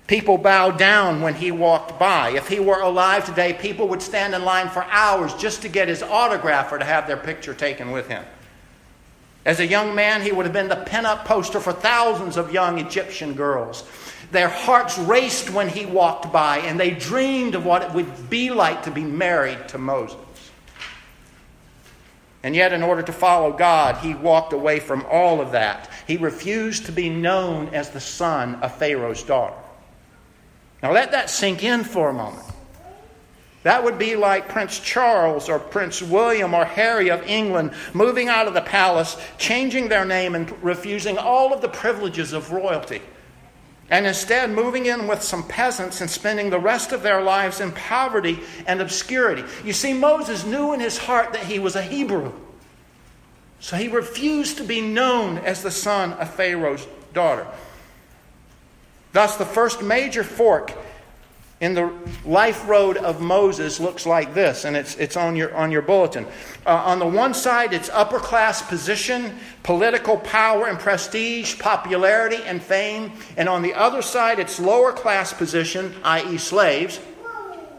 People 0.07 0.37
bowed 0.37 0.79
down 0.79 1.23
when 1.23 1.35
he 1.35 1.51
walked 1.51 1.99
by. 1.99 2.31
If 2.31 2.49
he 2.49 2.61
were 2.61 2.81
alive 2.81 3.25
today, 3.25 3.53
people 3.53 3.89
would 3.89 4.03
stand 4.03 4.35
in 4.35 4.45
line 4.45 4.69
for 4.69 4.85
hours 4.85 5.33
just 5.35 5.63
to 5.63 5.69
get 5.69 5.89
his 5.89 6.03
autograph 6.03 6.73
or 6.73 6.79
to 6.79 6.85
have 6.85 7.07
their 7.07 7.17
picture 7.17 7.55
taken 7.55 7.93
with 7.93 8.09
him. 8.09 8.25
As 9.45 9.59
a 9.59 9.67
young 9.67 9.95
man, 9.95 10.23
he 10.23 10.31
would 10.31 10.45
have 10.45 10.53
been 10.53 10.69
the 10.69 10.77
pin-up 10.77 11.25
poster 11.25 11.61
for 11.61 11.73
thousands 11.73 12.37
of 12.37 12.53
young 12.53 12.79
Egyptian 12.79 13.35
girls. 13.35 13.85
Their 14.31 14.49
hearts 14.49 14.99
raced 14.99 15.51
when 15.51 15.69
he 15.69 15.85
walked 15.85 16.33
by, 16.33 16.59
and 16.59 16.79
they 16.79 16.91
dreamed 16.91 17.55
of 17.55 17.65
what 17.65 17.83
it 17.83 17.93
would 17.93 18.31
be 18.31 18.51
like 18.51 18.85
to 18.85 18.91
be 18.91 19.05
married 19.05 19.69
to 19.69 19.79
Moses. 19.79 20.19
And 22.43 22.57
yet, 22.57 22.73
in 22.73 22.83
order 22.83 23.03
to 23.03 23.13
follow 23.13 23.53
God, 23.53 23.99
he 23.99 24.15
walked 24.15 24.53
away 24.53 24.81
from 24.81 25.07
all 25.09 25.41
of 25.41 25.53
that. 25.53 25.89
He 26.09 26.17
refused 26.17 26.87
to 26.87 26.93
be 26.93 27.09
known 27.09 27.69
as 27.69 27.91
the 27.91 28.01
son 28.01 28.57
of 28.57 28.77
Pharaoh's 28.77 29.23
daughter. 29.23 29.57
Now, 30.83 30.93
let 30.93 31.13
that 31.13 31.31
sink 31.31 31.63
in 31.63 31.85
for 31.85 32.09
a 32.09 32.13
moment. 32.13 32.45
That 33.63 33.85
would 33.85 33.97
be 33.97 34.17
like 34.17 34.49
Prince 34.49 34.81
Charles 34.81 35.49
or 35.49 35.61
Prince 35.61 36.03
William 36.03 36.53
or 36.53 36.65
Harry 36.65 37.11
of 37.11 37.25
England 37.29 37.73
moving 37.95 38.29
out 38.29 38.49
of 38.49 38.55
the 38.55 38.61
palace, 38.61 39.17
changing 39.39 39.89
their 39.89 40.05
name, 40.05 40.35
and 40.35 40.51
refusing 40.65 41.17
all 41.19 41.53
of 41.53 41.61
the 41.61 41.69
privileges 41.69 42.33
of 42.33 42.51
royalty. 42.51 43.03
And 43.93 44.07
instead, 44.07 44.51
moving 44.51 44.87
in 44.87 45.07
with 45.07 45.23
some 45.23 45.47
peasants 45.47 46.01
and 46.01 46.09
spending 46.09 46.49
the 46.49 46.59
rest 46.59 46.93
of 46.93 47.03
their 47.03 47.21
lives 47.21 47.61
in 47.61 47.73
poverty 47.73 48.41
and 48.67 48.81
obscurity. 48.81 49.45
You 49.67 49.75
see, 49.75 49.93
Moses 49.93 50.47
knew 50.47 50.73
in 50.73 50.81
his 50.81 50.97
heart 50.97 51.35
that 51.35 51.45
he 51.45 51.59
was 51.59 51.77
a 51.77 51.83
Hebrew. 51.83 52.33
So 53.61 53.77
he 53.77 53.89
refused 53.89 54.57
to 54.57 54.65
be 54.65 54.81
known 54.81 55.37
as 55.37 55.63
the 55.63 55.71
son 55.71 56.15
of 56.15 56.33
Pharaoh's 56.33 56.87
daughter. 57.13 57.47
Thus, 59.13 59.37
the 59.37 59.45
first 59.45 59.83
major 59.83 60.25
fork 60.25 60.73
in 61.63 61.75
the 61.75 61.93
life 62.25 62.69
road 62.69 62.97
of 62.97 63.21
Moses 63.21 63.79
looks 63.79 64.05
like 64.05 64.35
this, 64.35 64.65
and 64.65 64.77
it's, 64.77 64.97
it's 64.97 65.17
on, 65.17 65.37
your, 65.37 65.55
on 65.55 65.71
your 65.71 65.81
bulletin. 65.81 66.27
Uh, 66.67 66.71
on 66.71 66.99
the 66.99 67.07
one 67.07 67.33
side, 67.33 67.73
it's 67.73 67.89
upper 67.91 68.19
class 68.19 68.61
position, 68.61 69.39
political 69.63 70.17
power 70.17 70.67
and 70.67 70.77
prestige, 70.77 71.61
popularity 71.61 72.43
and 72.45 72.61
fame. 72.61 73.13
And 73.37 73.49
on 73.49 73.63
the 73.63 73.75
other 73.75 74.03
side, 74.03 74.41
it's 74.41 74.59
lower 74.59 74.91
class 74.91 75.33
position, 75.33 75.95
i.e., 76.03 76.37
slaves, 76.37 76.99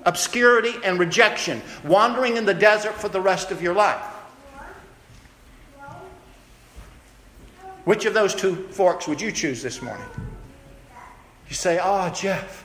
obscurity 0.05 0.75
and 0.85 0.97
rejection, 0.97 1.61
wandering 1.83 2.37
in 2.37 2.45
the 2.45 2.53
desert 2.53 2.93
for 2.93 3.09
the 3.09 3.19
rest 3.19 3.51
of 3.51 3.61
your 3.61 3.73
life. 3.73 4.01
Which 7.83 8.05
of 8.05 8.13
those 8.13 8.33
two 8.33 8.55
forks 8.69 9.09
would 9.09 9.19
you 9.19 9.33
choose 9.33 9.61
this 9.61 9.81
morning? 9.81 10.07
You 11.49 11.55
say, 11.55 11.81
Oh, 11.83 12.09
Jeff, 12.11 12.62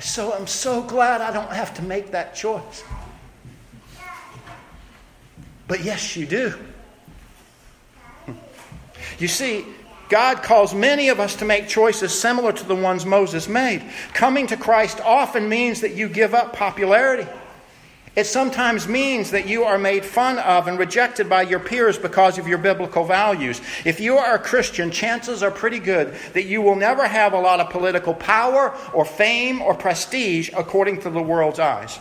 so, 0.00 0.32
I'm 0.32 0.46
so 0.46 0.82
glad 0.82 1.20
I 1.20 1.32
don't 1.32 1.52
have 1.52 1.74
to 1.74 1.82
make 1.82 2.10
that 2.12 2.34
choice. 2.34 2.84
But 5.66 5.84
yes, 5.84 6.16
you 6.16 6.26
do. 6.26 6.54
You 9.18 9.28
see, 9.28 9.64
God 10.08 10.42
calls 10.42 10.74
many 10.74 11.08
of 11.08 11.20
us 11.20 11.36
to 11.36 11.44
make 11.44 11.68
choices 11.68 12.18
similar 12.18 12.52
to 12.52 12.64
the 12.64 12.74
ones 12.74 13.06
Moses 13.06 13.48
made. 13.48 13.82
Coming 14.12 14.46
to 14.48 14.56
Christ 14.56 15.00
often 15.00 15.48
means 15.48 15.80
that 15.80 15.94
you 15.94 16.08
give 16.08 16.34
up 16.34 16.52
popularity. 16.54 17.26
It 18.16 18.26
sometimes 18.26 18.86
means 18.86 19.32
that 19.32 19.48
you 19.48 19.64
are 19.64 19.76
made 19.76 20.04
fun 20.04 20.38
of 20.38 20.68
and 20.68 20.78
rejected 20.78 21.28
by 21.28 21.42
your 21.42 21.58
peers 21.58 21.98
because 21.98 22.38
of 22.38 22.46
your 22.46 22.58
biblical 22.58 23.04
values. 23.04 23.60
If 23.84 23.98
you 23.98 24.16
are 24.18 24.36
a 24.36 24.38
Christian, 24.38 24.92
chances 24.92 25.42
are 25.42 25.50
pretty 25.50 25.80
good 25.80 26.14
that 26.32 26.44
you 26.44 26.62
will 26.62 26.76
never 26.76 27.08
have 27.08 27.32
a 27.32 27.40
lot 27.40 27.58
of 27.58 27.70
political 27.70 28.14
power 28.14 28.76
or 28.92 29.04
fame 29.04 29.60
or 29.60 29.74
prestige 29.74 30.48
according 30.56 31.00
to 31.00 31.10
the 31.10 31.22
world's 31.22 31.58
eyes. 31.58 31.98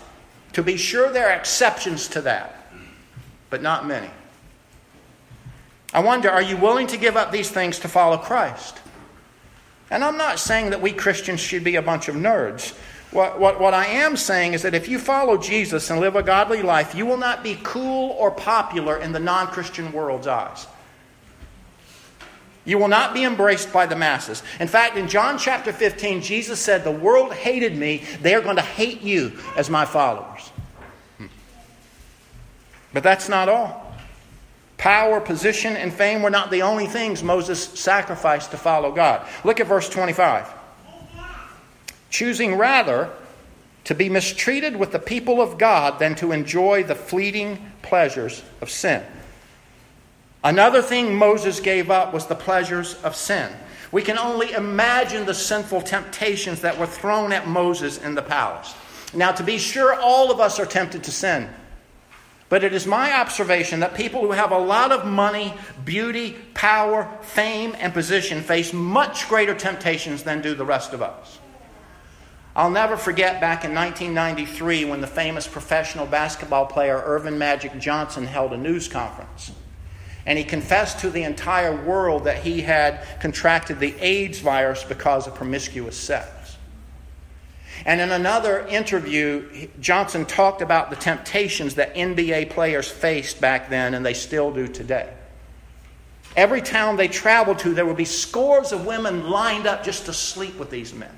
To 0.53 0.61
be 0.61 0.77
sure, 0.77 1.11
there 1.11 1.29
are 1.29 1.35
exceptions 1.35 2.07
to 2.09 2.21
that, 2.21 2.67
but 3.49 3.63
not 3.63 3.87
many. 3.87 4.11
I 5.95 5.99
wonder, 5.99 6.29
are 6.29 6.41
you 6.41 6.57
willing 6.57 6.87
to 6.87 6.97
give 6.97 7.17
up 7.17 7.31
these 7.31 7.49
things 7.49 7.79
to 7.79 7.87
follow 7.87 8.17
Christ? 8.17 8.79
And 9.89 10.03
I'm 10.03 10.17
not 10.17 10.39
saying 10.39 10.71
that 10.71 10.81
we 10.81 10.91
Christians 10.91 11.39
should 11.39 11.63
be 11.63 11.75
a 11.75 11.81
bunch 11.81 12.07
of 12.07 12.15
nerds. 12.15 12.75
What, 13.13 13.39
what, 13.39 13.59
what 13.59 13.75
I 13.75 13.85
am 13.85 14.17
saying 14.17 14.53
is 14.53 14.63
that 14.63 14.73
if 14.73 14.89
you 14.89 14.97
follow 14.97 15.37
Jesus 15.37 15.91
and 15.91 15.99
live 15.99 16.15
a 16.15 16.23
godly 16.23 16.63
life, 16.63 16.95
you 16.95 17.05
will 17.05 17.17
not 17.17 17.43
be 17.43 17.59
cool 17.61 18.11
or 18.11 18.31
popular 18.31 18.97
in 18.97 19.11
the 19.11 19.19
non 19.19 19.47
Christian 19.47 19.91
world's 19.91 20.25
eyes. 20.25 20.65
You 22.65 22.79
will 22.79 22.87
not 22.87 23.13
be 23.13 23.23
embraced 23.23 23.71
by 23.71 23.85
the 23.85 23.95
masses. 23.95 24.41
In 24.59 24.67
fact, 24.67 24.97
in 24.97 25.07
John 25.07 25.37
chapter 25.37 25.71
15, 25.71 26.21
Jesus 26.21 26.59
said, 26.59 26.83
The 26.83 26.91
world 26.91 27.33
hated 27.33 27.77
me. 27.77 28.03
They 28.21 28.33
are 28.33 28.41
going 28.41 28.55
to 28.55 28.61
hate 28.61 29.01
you 29.01 29.33
as 29.55 29.69
my 29.69 29.85
followers. 29.85 30.47
Hmm. 31.17 31.27
But 32.93 33.03
that's 33.03 33.29
not 33.29 33.47
all. 33.47 33.93
Power, 34.77 35.19
position, 35.19 35.75
and 35.75 35.93
fame 35.93 36.23
were 36.23 36.29
not 36.29 36.49
the 36.49 36.63
only 36.63 36.87
things 36.87 37.21
Moses 37.21 37.63
sacrificed 37.63 38.51
to 38.51 38.57
follow 38.57 38.91
God. 38.91 39.27
Look 39.43 39.59
at 39.59 39.67
verse 39.67 39.87
25 39.87 40.62
choosing 42.13 42.55
rather 42.55 43.09
to 43.85 43.95
be 43.95 44.07
mistreated 44.07 44.75
with 44.75 44.91
the 44.91 44.99
people 44.99 45.41
of 45.41 45.57
God 45.57 45.97
than 45.97 46.13
to 46.15 46.31
enjoy 46.31 46.83
the 46.83 46.95
fleeting 46.95 47.71
pleasures 47.81 48.43
of 48.61 48.69
sin. 48.69 49.03
Another 50.43 50.81
thing 50.81 51.15
Moses 51.15 51.59
gave 51.59 51.89
up 51.89 52.13
was 52.13 52.27
the 52.27 52.35
pleasures 52.35 53.01
of 53.01 53.15
sin. 53.15 53.51
We 53.91 54.03
can 54.03 54.19
only 54.19 54.51
imagine 54.51 55.25
the 55.25 55.33
sinful 55.33 55.81
temptations 55.81 56.61
that 56.61 56.77
were 56.77 56.85
thrown 56.85 57.33
at 57.33 57.47
Moses 57.47 57.97
in 57.97 58.13
the 58.13 58.21
palace. 58.21 58.75
Now, 59.13 59.31
to 59.31 59.43
be 59.43 59.57
sure, 59.57 59.99
all 59.99 60.31
of 60.31 60.39
us 60.39 60.59
are 60.59 60.65
tempted 60.65 61.03
to 61.03 61.11
sin. 61.11 61.49
But 62.47 62.63
it 62.63 62.73
is 62.73 62.85
my 62.85 63.19
observation 63.19 63.79
that 63.79 63.95
people 63.95 64.21
who 64.21 64.31
have 64.31 64.51
a 64.51 64.57
lot 64.57 64.91
of 64.91 65.05
money, 65.05 65.55
beauty, 65.83 66.35
power, 66.53 67.09
fame, 67.21 67.75
and 67.79 67.91
position 67.91 68.41
face 68.41 68.71
much 68.71 69.27
greater 69.27 69.55
temptations 69.55 70.21
than 70.21 70.41
do 70.41 70.53
the 70.53 70.65
rest 70.65 70.93
of 70.93 71.01
us. 71.01 71.39
I'll 72.55 72.69
never 72.69 72.97
forget 72.97 73.41
back 73.41 73.65
in 73.65 73.73
1993 73.73 74.85
when 74.85 75.01
the 75.01 75.07
famous 75.07 75.47
professional 75.47 76.05
basketball 76.05 76.67
player 76.67 77.01
Earvin 77.03 77.37
Magic 77.37 77.79
Johnson 77.79 78.27
held 78.27 78.53
a 78.53 78.57
news 78.57 78.87
conference. 78.87 79.51
And 80.25 80.37
he 80.37 80.45
confessed 80.45 80.99
to 80.99 81.09
the 81.09 81.23
entire 81.23 81.75
world 81.75 82.25
that 82.25 82.43
he 82.43 82.61
had 82.61 83.05
contracted 83.19 83.79
the 83.79 83.95
AIDS 83.99 84.39
virus 84.39 84.83
because 84.83 85.25
of 85.25 85.33
promiscuous 85.33 85.97
sex. 85.97 86.57
And 87.85 87.99
in 87.99 88.11
another 88.11 88.65
interview, 88.67 89.67
Johnson 89.81 90.25
talked 90.25 90.61
about 90.61 90.91
the 90.91 90.95
temptations 90.95 91.75
that 91.75 91.95
NBA 91.95 92.51
players 92.51 92.87
faced 92.87 93.41
back 93.41 93.69
then 93.69 93.95
and 93.95 94.05
they 94.05 94.13
still 94.13 94.51
do 94.53 94.67
today. 94.67 95.11
Every 96.37 96.61
town 96.61 96.97
they 96.97 97.07
traveled 97.07 97.59
to, 97.59 97.73
there 97.73 97.85
would 97.85 97.97
be 97.97 98.05
scores 98.05 98.71
of 98.71 98.85
women 98.85 99.29
lined 99.29 99.67
up 99.67 99.83
just 99.83 100.05
to 100.05 100.13
sleep 100.13 100.57
with 100.57 100.69
these 100.69 100.93
men. 100.93 101.15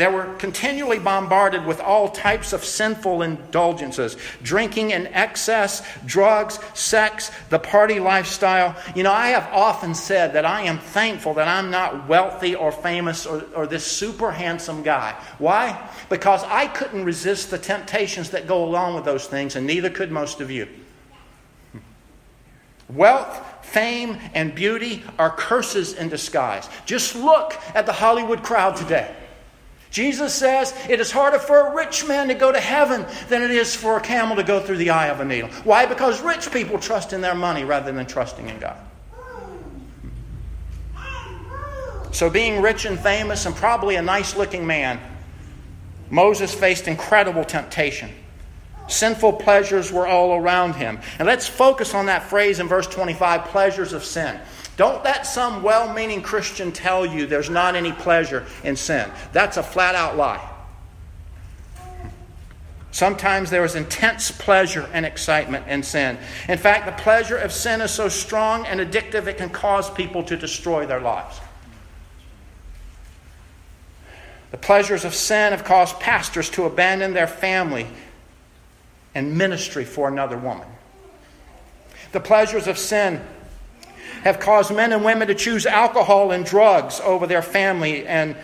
They 0.00 0.06
were 0.06 0.32
continually 0.38 0.98
bombarded 0.98 1.66
with 1.66 1.78
all 1.78 2.08
types 2.08 2.54
of 2.54 2.64
sinful 2.64 3.20
indulgences 3.20 4.16
drinking 4.42 4.92
in 4.92 5.08
excess, 5.08 5.86
drugs, 6.06 6.58
sex, 6.72 7.30
the 7.50 7.58
party 7.58 8.00
lifestyle. 8.00 8.74
You 8.94 9.02
know, 9.02 9.12
I 9.12 9.28
have 9.28 9.52
often 9.52 9.94
said 9.94 10.32
that 10.32 10.46
I 10.46 10.62
am 10.62 10.78
thankful 10.78 11.34
that 11.34 11.48
I'm 11.48 11.70
not 11.70 12.08
wealthy 12.08 12.54
or 12.54 12.72
famous 12.72 13.26
or, 13.26 13.44
or 13.54 13.66
this 13.66 13.86
super 13.86 14.32
handsome 14.32 14.82
guy. 14.82 15.14
Why? 15.36 15.90
Because 16.08 16.44
I 16.44 16.68
couldn't 16.68 17.04
resist 17.04 17.50
the 17.50 17.58
temptations 17.58 18.30
that 18.30 18.46
go 18.46 18.64
along 18.64 18.94
with 18.94 19.04
those 19.04 19.26
things, 19.26 19.54
and 19.54 19.66
neither 19.66 19.90
could 19.90 20.10
most 20.10 20.40
of 20.40 20.50
you. 20.50 20.66
Wealth, 22.88 23.66
fame, 23.66 24.16
and 24.32 24.54
beauty 24.54 25.02
are 25.18 25.28
curses 25.28 25.92
in 25.92 26.08
disguise. 26.08 26.70
Just 26.86 27.14
look 27.14 27.54
at 27.74 27.84
the 27.84 27.92
Hollywood 27.92 28.42
crowd 28.42 28.76
today. 28.76 29.14
Jesus 29.90 30.32
says 30.32 30.72
it 30.88 31.00
is 31.00 31.10
harder 31.10 31.38
for 31.38 31.66
a 31.66 31.74
rich 31.74 32.06
man 32.06 32.28
to 32.28 32.34
go 32.34 32.52
to 32.52 32.60
heaven 32.60 33.04
than 33.28 33.42
it 33.42 33.50
is 33.50 33.74
for 33.74 33.96
a 33.96 34.00
camel 34.00 34.36
to 34.36 34.44
go 34.44 34.60
through 34.60 34.76
the 34.76 34.90
eye 34.90 35.08
of 35.08 35.20
a 35.20 35.24
needle. 35.24 35.50
Why? 35.64 35.86
Because 35.86 36.20
rich 36.20 36.50
people 36.52 36.78
trust 36.78 37.12
in 37.12 37.20
their 37.20 37.34
money 37.34 37.64
rather 37.64 37.90
than 37.90 38.06
trusting 38.06 38.48
in 38.48 38.58
God. 38.60 38.78
So, 42.12 42.28
being 42.28 42.60
rich 42.60 42.86
and 42.86 42.98
famous 42.98 43.46
and 43.46 43.54
probably 43.54 43.96
a 43.96 44.02
nice 44.02 44.36
looking 44.36 44.66
man, 44.66 45.00
Moses 46.10 46.52
faced 46.52 46.88
incredible 46.88 47.44
temptation. 47.44 48.10
Sinful 48.88 49.34
pleasures 49.34 49.92
were 49.92 50.08
all 50.08 50.34
around 50.34 50.74
him. 50.74 50.98
And 51.18 51.26
let's 51.26 51.46
focus 51.46 51.94
on 51.94 52.06
that 52.06 52.24
phrase 52.24 52.58
in 52.58 52.66
verse 52.66 52.88
25 52.88 53.44
pleasures 53.46 53.92
of 53.92 54.04
sin. 54.04 54.40
Don't 54.76 55.04
let 55.04 55.26
some 55.26 55.62
well 55.62 55.92
meaning 55.92 56.22
Christian 56.22 56.72
tell 56.72 57.04
you 57.04 57.26
there's 57.26 57.50
not 57.50 57.74
any 57.74 57.92
pleasure 57.92 58.46
in 58.64 58.76
sin. 58.76 59.10
That's 59.32 59.56
a 59.56 59.62
flat 59.62 59.94
out 59.94 60.16
lie. 60.16 60.46
Sometimes 62.92 63.50
there 63.50 63.64
is 63.64 63.76
intense 63.76 64.30
pleasure 64.30 64.88
and 64.92 65.06
excitement 65.06 65.68
in 65.68 65.82
sin. 65.82 66.18
In 66.48 66.58
fact, 66.58 66.86
the 66.86 67.02
pleasure 67.02 67.36
of 67.36 67.52
sin 67.52 67.80
is 67.80 67.90
so 67.90 68.08
strong 68.08 68.66
and 68.66 68.80
addictive 68.80 69.26
it 69.26 69.38
can 69.38 69.50
cause 69.50 69.88
people 69.90 70.24
to 70.24 70.36
destroy 70.36 70.86
their 70.86 71.00
lives. 71.00 71.40
The 74.50 74.56
pleasures 74.56 75.04
of 75.04 75.14
sin 75.14 75.52
have 75.52 75.62
caused 75.62 76.00
pastors 76.00 76.50
to 76.50 76.64
abandon 76.64 77.14
their 77.14 77.28
family 77.28 77.86
and 79.14 79.38
ministry 79.38 79.84
for 79.84 80.08
another 80.08 80.36
woman. 80.36 80.66
The 82.10 82.20
pleasures 82.20 82.66
of 82.66 82.76
sin 82.76 83.20
have 84.22 84.40
caused 84.40 84.74
men 84.74 84.92
and 84.92 85.04
women 85.04 85.28
to 85.28 85.34
choose 85.34 85.66
alcohol 85.66 86.32
and 86.32 86.44
drugs 86.44 87.00
over 87.00 87.26
their 87.26 87.42
family 87.42 88.06
and 88.06 88.36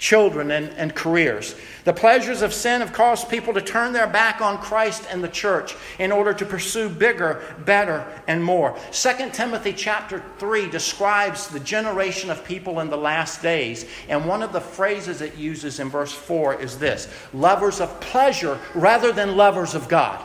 children 0.00 0.50
and, 0.50 0.70
and 0.70 0.94
careers. 0.94 1.54
The 1.84 1.92
pleasures 1.92 2.40
of 2.40 2.54
sin 2.54 2.80
have 2.80 2.92
caused 2.92 3.28
people 3.28 3.52
to 3.52 3.60
turn 3.60 3.92
their 3.92 4.06
back 4.06 4.40
on 4.40 4.58
Christ 4.58 5.06
and 5.10 5.22
the 5.22 5.28
church 5.28 5.76
in 5.98 6.10
order 6.10 6.32
to 6.32 6.46
pursue 6.46 6.88
bigger, 6.88 7.42
better, 7.66 8.06
and 8.26 8.42
more. 8.42 8.76
2 8.92 9.30
Timothy 9.32 9.74
chapter 9.74 10.22
3 10.38 10.70
describes 10.70 11.48
the 11.48 11.60
generation 11.60 12.30
of 12.30 12.42
people 12.44 12.80
in 12.80 12.88
the 12.88 12.96
last 12.96 13.42
days, 13.42 13.84
and 14.08 14.26
one 14.26 14.42
of 14.42 14.52
the 14.52 14.60
phrases 14.60 15.20
it 15.20 15.36
uses 15.36 15.78
in 15.78 15.90
verse 15.90 16.12
4 16.12 16.60
is 16.60 16.78
this 16.78 17.06
lovers 17.34 17.80
of 17.80 18.00
pleasure 18.00 18.58
rather 18.74 19.12
than 19.12 19.36
lovers 19.36 19.74
of 19.74 19.86
God. 19.86 20.24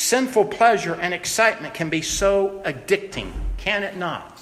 Sinful 0.00 0.46
pleasure 0.46 0.94
and 0.94 1.12
excitement 1.12 1.74
can 1.74 1.90
be 1.90 2.00
so 2.00 2.62
addicting, 2.64 3.32
can 3.58 3.82
it 3.82 3.98
not? 3.98 4.40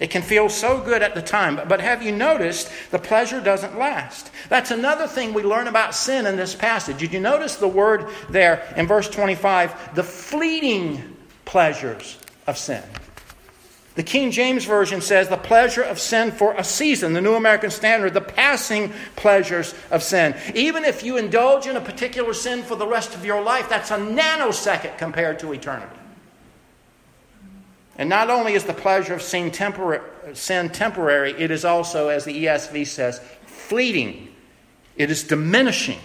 It 0.00 0.08
can 0.08 0.22
feel 0.22 0.48
so 0.48 0.80
good 0.80 1.02
at 1.02 1.14
the 1.14 1.20
time, 1.20 1.60
but 1.68 1.82
have 1.82 2.02
you 2.02 2.10
noticed 2.10 2.70
the 2.90 2.98
pleasure 2.98 3.42
doesn't 3.42 3.78
last? 3.78 4.30
That's 4.48 4.70
another 4.70 5.06
thing 5.06 5.34
we 5.34 5.42
learn 5.42 5.68
about 5.68 5.94
sin 5.94 6.24
in 6.24 6.36
this 6.36 6.54
passage. 6.54 7.00
Did 7.00 7.12
you 7.12 7.20
notice 7.20 7.56
the 7.56 7.68
word 7.68 8.06
there 8.30 8.66
in 8.78 8.86
verse 8.86 9.10
25? 9.10 9.94
The 9.94 10.04
fleeting 10.04 11.14
pleasures 11.44 12.16
of 12.46 12.56
sin. 12.56 12.82
The 13.98 14.04
King 14.04 14.30
James 14.30 14.64
Version 14.64 15.00
says 15.00 15.28
the 15.28 15.36
pleasure 15.36 15.82
of 15.82 15.98
sin 15.98 16.30
for 16.30 16.54
a 16.54 16.62
season. 16.62 17.14
The 17.14 17.20
New 17.20 17.34
American 17.34 17.72
Standard, 17.72 18.14
the 18.14 18.20
passing 18.20 18.92
pleasures 19.16 19.74
of 19.90 20.04
sin. 20.04 20.36
Even 20.54 20.84
if 20.84 21.02
you 21.02 21.16
indulge 21.16 21.66
in 21.66 21.76
a 21.76 21.80
particular 21.80 22.32
sin 22.32 22.62
for 22.62 22.76
the 22.76 22.86
rest 22.86 23.16
of 23.16 23.24
your 23.24 23.42
life, 23.42 23.68
that's 23.68 23.90
a 23.90 23.96
nanosecond 23.96 24.98
compared 24.98 25.40
to 25.40 25.52
eternity. 25.52 25.98
And 27.96 28.08
not 28.08 28.30
only 28.30 28.52
is 28.52 28.62
the 28.62 28.72
pleasure 28.72 29.14
of 29.14 29.20
sin, 29.20 29.50
tempor- 29.50 30.04
sin 30.32 30.68
temporary, 30.68 31.32
it 31.32 31.50
is 31.50 31.64
also, 31.64 32.06
as 32.06 32.24
the 32.24 32.44
ESV 32.44 32.86
says, 32.86 33.20
fleeting. 33.46 34.32
It 34.94 35.10
is 35.10 35.24
diminishing. 35.24 35.98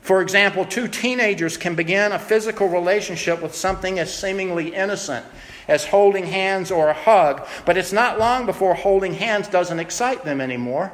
For 0.00 0.22
example, 0.22 0.64
two 0.64 0.86
teenagers 0.86 1.56
can 1.56 1.74
begin 1.74 2.12
a 2.12 2.20
physical 2.20 2.68
relationship 2.68 3.42
with 3.42 3.56
something 3.56 3.98
as 3.98 4.14
seemingly 4.14 4.72
innocent 4.72 5.26
as 5.70 5.86
holding 5.86 6.26
hands 6.26 6.72
or 6.72 6.88
a 6.88 6.92
hug, 6.92 7.46
but 7.64 7.78
it's 7.78 7.92
not 7.92 8.18
long 8.18 8.44
before 8.44 8.74
holding 8.74 9.14
hands 9.14 9.46
doesn't 9.46 9.78
excite 9.78 10.24
them 10.24 10.40
anymore. 10.40 10.92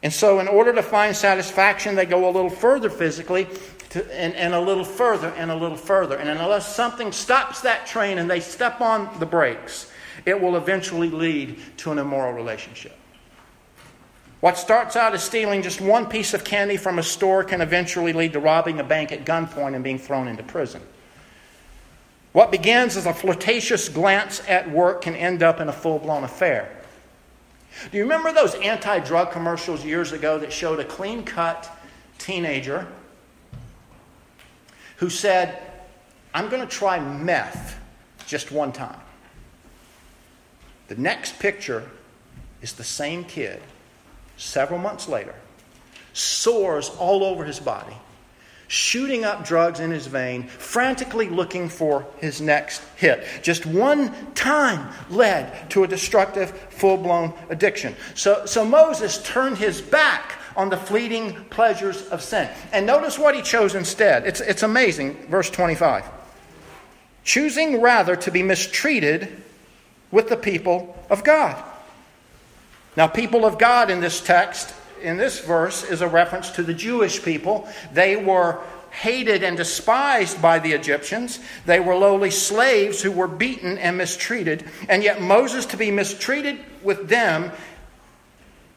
And 0.00 0.12
so, 0.12 0.38
in 0.38 0.46
order 0.46 0.72
to 0.72 0.82
find 0.82 1.14
satisfaction, 1.14 1.96
they 1.96 2.06
go 2.06 2.28
a 2.28 2.30
little 2.30 2.50
further 2.50 2.88
physically 2.88 3.48
to, 3.90 4.04
and, 4.16 4.32
and 4.34 4.54
a 4.54 4.60
little 4.60 4.84
further 4.84 5.30
and 5.30 5.50
a 5.50 5.56
little 5.56 5.76
further. 5.76 6.16
And 6.16 6.28
unless 6.28 6.74
something 6.74 7.10
stops 7.10 7.62
that 7.62 7.84
train 7.84 8.18
and 8.18 8.30
they 8.30 8.38
step 8.38 8.80
on 8.80 9.18
the 9.18 9.26
brakes, 9.26 9.90
it 10.24 10.40
will 10.40 10.56
eventually 10.56 11.10
lead 11.10 11.60
to 11.78 11.90
an 11.90 11.98
immoral 11.98 12.32
relationship. 12.32 12.96
What 14.38 14.56
starts 14.56 14.94
out 14.94 15.14
as 15.14 15.24
stealing 15.24 15.62
just 15.62 15.80
one 15.80 16.06
piece 16.06 16.32
of 16.32 16.44
candy 16.44 16.76
from 16.76 17.00
a 17.00 17.02
store 17.02 17.42
can 17.42 17.60
eventually 17.60 18.12
lead 18.12 18.34
to 18.34 18.40
robbing 18.40 18.78
a 18.78 18.84
bank 18.84 19.10
at 19.10 19.24
gunpoint 19.24 19.74
and 19.74 19.82
being 19.82 19.98
thrown 19.98 20.28
into 20.28 20.44
prison. 20.44 20.80
What 22.38 22.52
begins 22.52 22.96
as 22.96 23.04
a 23.04 23.12
flirtatious 23.12 23.88
glance 23.88 24.40
at 24.46 24.70
work 24.70 25.02
can 25.02 25.16
end 25.16 25.42
up 25.42 25.58
in 25.58 25.68
a 25.68 25.72
full 25.72 25.98
blown 25.98 26.22
affair. 26.22 26.70
Do 27.90 27.96
you 27.96 28.04
remember 28.04 28.32
those 28.32 28.54
anti 28.54 29.00
drug 29.00 29.32
commercials 29.32 29.84
years 29.84 30.12
ago 30.12 30.38
that 30.38 30.52
showed 30.52 30.78
a 30.78 30.84
clean 30.84 31.24
cut 31.24 31.68
teenager 32.18 32.86
who 34.98 35.10
said, 35.10 35.60
I'm 36.32 36.48
going 36.48 36.62
to 36.62 36.68
try 36.68 37.00
meth 37.00 37.76
just 38.28 38.52
one 38.52 38.70
time? 38.70 39.00
The 40.86 40.94
next 40.94 41.40
picture 41.40 41.90
is 42.62 42.74
the 42.74 42.84
same 42.84 43.24
kid 43.24 43.60
several 44.36 44.78
months 44.78 45.08
later, 45.08 45.34
sores 46.12 46.88
all 47.00 47.24
over 47.24 47.44
his 47.44 47.58
body 47.58 47.96
shooting 48.68 49.24
up 49.24 49.44
drugs 49.44 49.80
in 49.80 49.90
his 49.90 50.06
vein, 50.06 50.46
frantically 50.46 51.28
looking 51.28 51.68
for 51.68 52.06
his 52.18 52.40
next 52.40 52.82
hit. 52.96 53.26
Just 53.42 53.66
one 53.66 54.32
time 54.34 54.92
led 55.10 55.70
to 55.70 55.84
a 55.84 55.88
destructive, 55.88 56.50
full 56.70 56.98
blown 56.98 57.32
addiction. 57.48 57.96
So, 58.14 58.46
so 58.46 58.64
Moses 58.64 59.22
turned 59.22 59.58
his 59.58 59.80
back 59.80 60.38
on 60.54 60.68
the 60.68 60.76
fleeting 60.76 61.34
pleasures 61.46 62.06
of 62.08 62.22
sin. 62.22 62.48
And 62.72 62.84
notice 62.84 63.18
what 63.18 63.34
he 63.34 63.42
chose 63.42 63.74
instead. 63.74 64.26
It's, 64.26 64.40
it's 64.40 64.62
amazing. 64.62 65.14
Verse 65.28 65.48
25. 65.50 66.04
Choosing 67.24 67.80
rather 67.80 68.16
to 68.16 68.30
be 68.30 68.42
mistreated 68.42 69.42
with 70.10 70.28
the 70.28 70.36
people 70.36 70.96
of 71.10 71.24
God. 71.24 71.62
Now, 72.96 73.06
people 73.06 73.44
of 73.44 73.58
God 73.58 73.90
in 73.90 74.00
this 74.00 74.20
text 74.20 74.74
in 75.02 75.16
this 75.16 75.40
verse 75.40 75.82
is 75.84 76.00
a 76.00 76.08
reference 76.08 76.50
to 76.52 76.62
the 76.62 76.74
Jewish 76.74 77.22
people. 77.22 77.68
They 77.92 78.16
were 78.16 78.60
hated 78.90 79.42
and 79.42 79.56
despised 79.56 80.40
by 80.40 80.58
the 80.58 80.72
Egyptians. 80.72 81.38
They 81.66 81.80
were 81.80 81.94
lowly 81.94 82.30
slaves 82.30 83.02
who 83.02 83.12
were 83.12 83.28
beaten 83.28 83.78
and 83.78 83.96
mistreated. 83.96 84.64
And 84.88 85.02
yet, 85.02 85.20
Moses 85.20 85.66
to 85.66 85.76
be 85.76 85.90
mistreated 85.90 86.58
with 86.82 87.08
them 87.08 87.52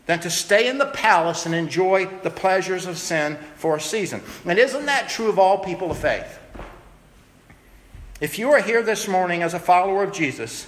than 0.05 0.19
to 0.19 0.29
stay 0.29 0.67
in 0.67 0.77
the 0.77 0.87
palace 0.87 1.45
and 1.45 1.55
enjoy 1.55 2.05
the 2.23 2.29
pleasures 2.29 2.85
of 2.85 2.97
sin 2.97 3.37
for 3.55 3.77
a 3.77 3.81
season. 3.81 4.21
And 4.45 4.59
isn't 4.59 4.85
that 4.87 5.09
true 5.09 5.29
of 5.29 5.39
all 5.39 5.59
people 5.59 5.91
of 5.91 5.97
faith? 5.97 6.39
If 8.19 8.37
you 8.37 8.51
are 8.51 8.61
here 8.61 8.83
this 8.83 9.07
morning 9.07 9.41
as 9.41 9.53
a 9.53 9.59
follower 9.59 10.03
of 10.03 10.13
Jesus, 10.13 10.67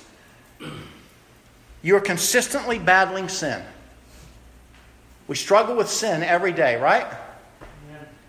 you 1.82 1.96
are 1.96 2.02
consistently 2.02 2.80
battling 2.80 3.30
sin. 3.30 3.62
We 5.28 5.36
struggle 5.36 5.76
with 5.76 5.90
sin 5.90 6.24
every 6.24 6.52
day, 6.52 6.76
right? 6.76 7.08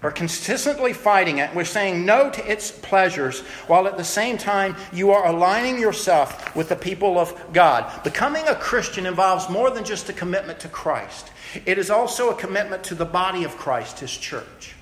We're 0.04 0.10
consistently 0.10 0.92
fighting 0.92 1.38
it. 1.38 1.54
We're 1.54 1.64
saying 1.64 2.04
no 2.04 2.28
to 2.28 2.52
its 2.52 2.70
pleasures, 2.70 3.40
while 3.68 3.86
at 3.86 3.96
the 3.96 4.04
same 4.04 4.36
time 4.36 4.76
you 4.92 5.12
are 5.12 5.26
aligning 5.26 5.78
yourself 5.78 6.54
with 6.54 6.68
the 6.68 6.76
people 6.76 7.18
of 7.18 7.34
God. 7.54 7.90
Becoming 8.04 8.46
a 8.46 8.54
Christian 8.54 9.06
involves 9.06 9.48
more 9.48 9.70
than 9.70 9.82
just 9.82 10.10
a 10.10 10.12
commitment 10.12 10.60
to 10.60 10.68
Christ, 10.68 11.30
it 11.64 11.78
is 11.78 11.88
also 11.88 12.28
a 12.28 12.34
commitment 12.34 12.84
to 12.84 12.94
the 12.94 13.06
body 13.06 13.44
of 13.44 13.56
Christ, 13.56 14.00
His 14.00 14.14
church. 14.14 14.74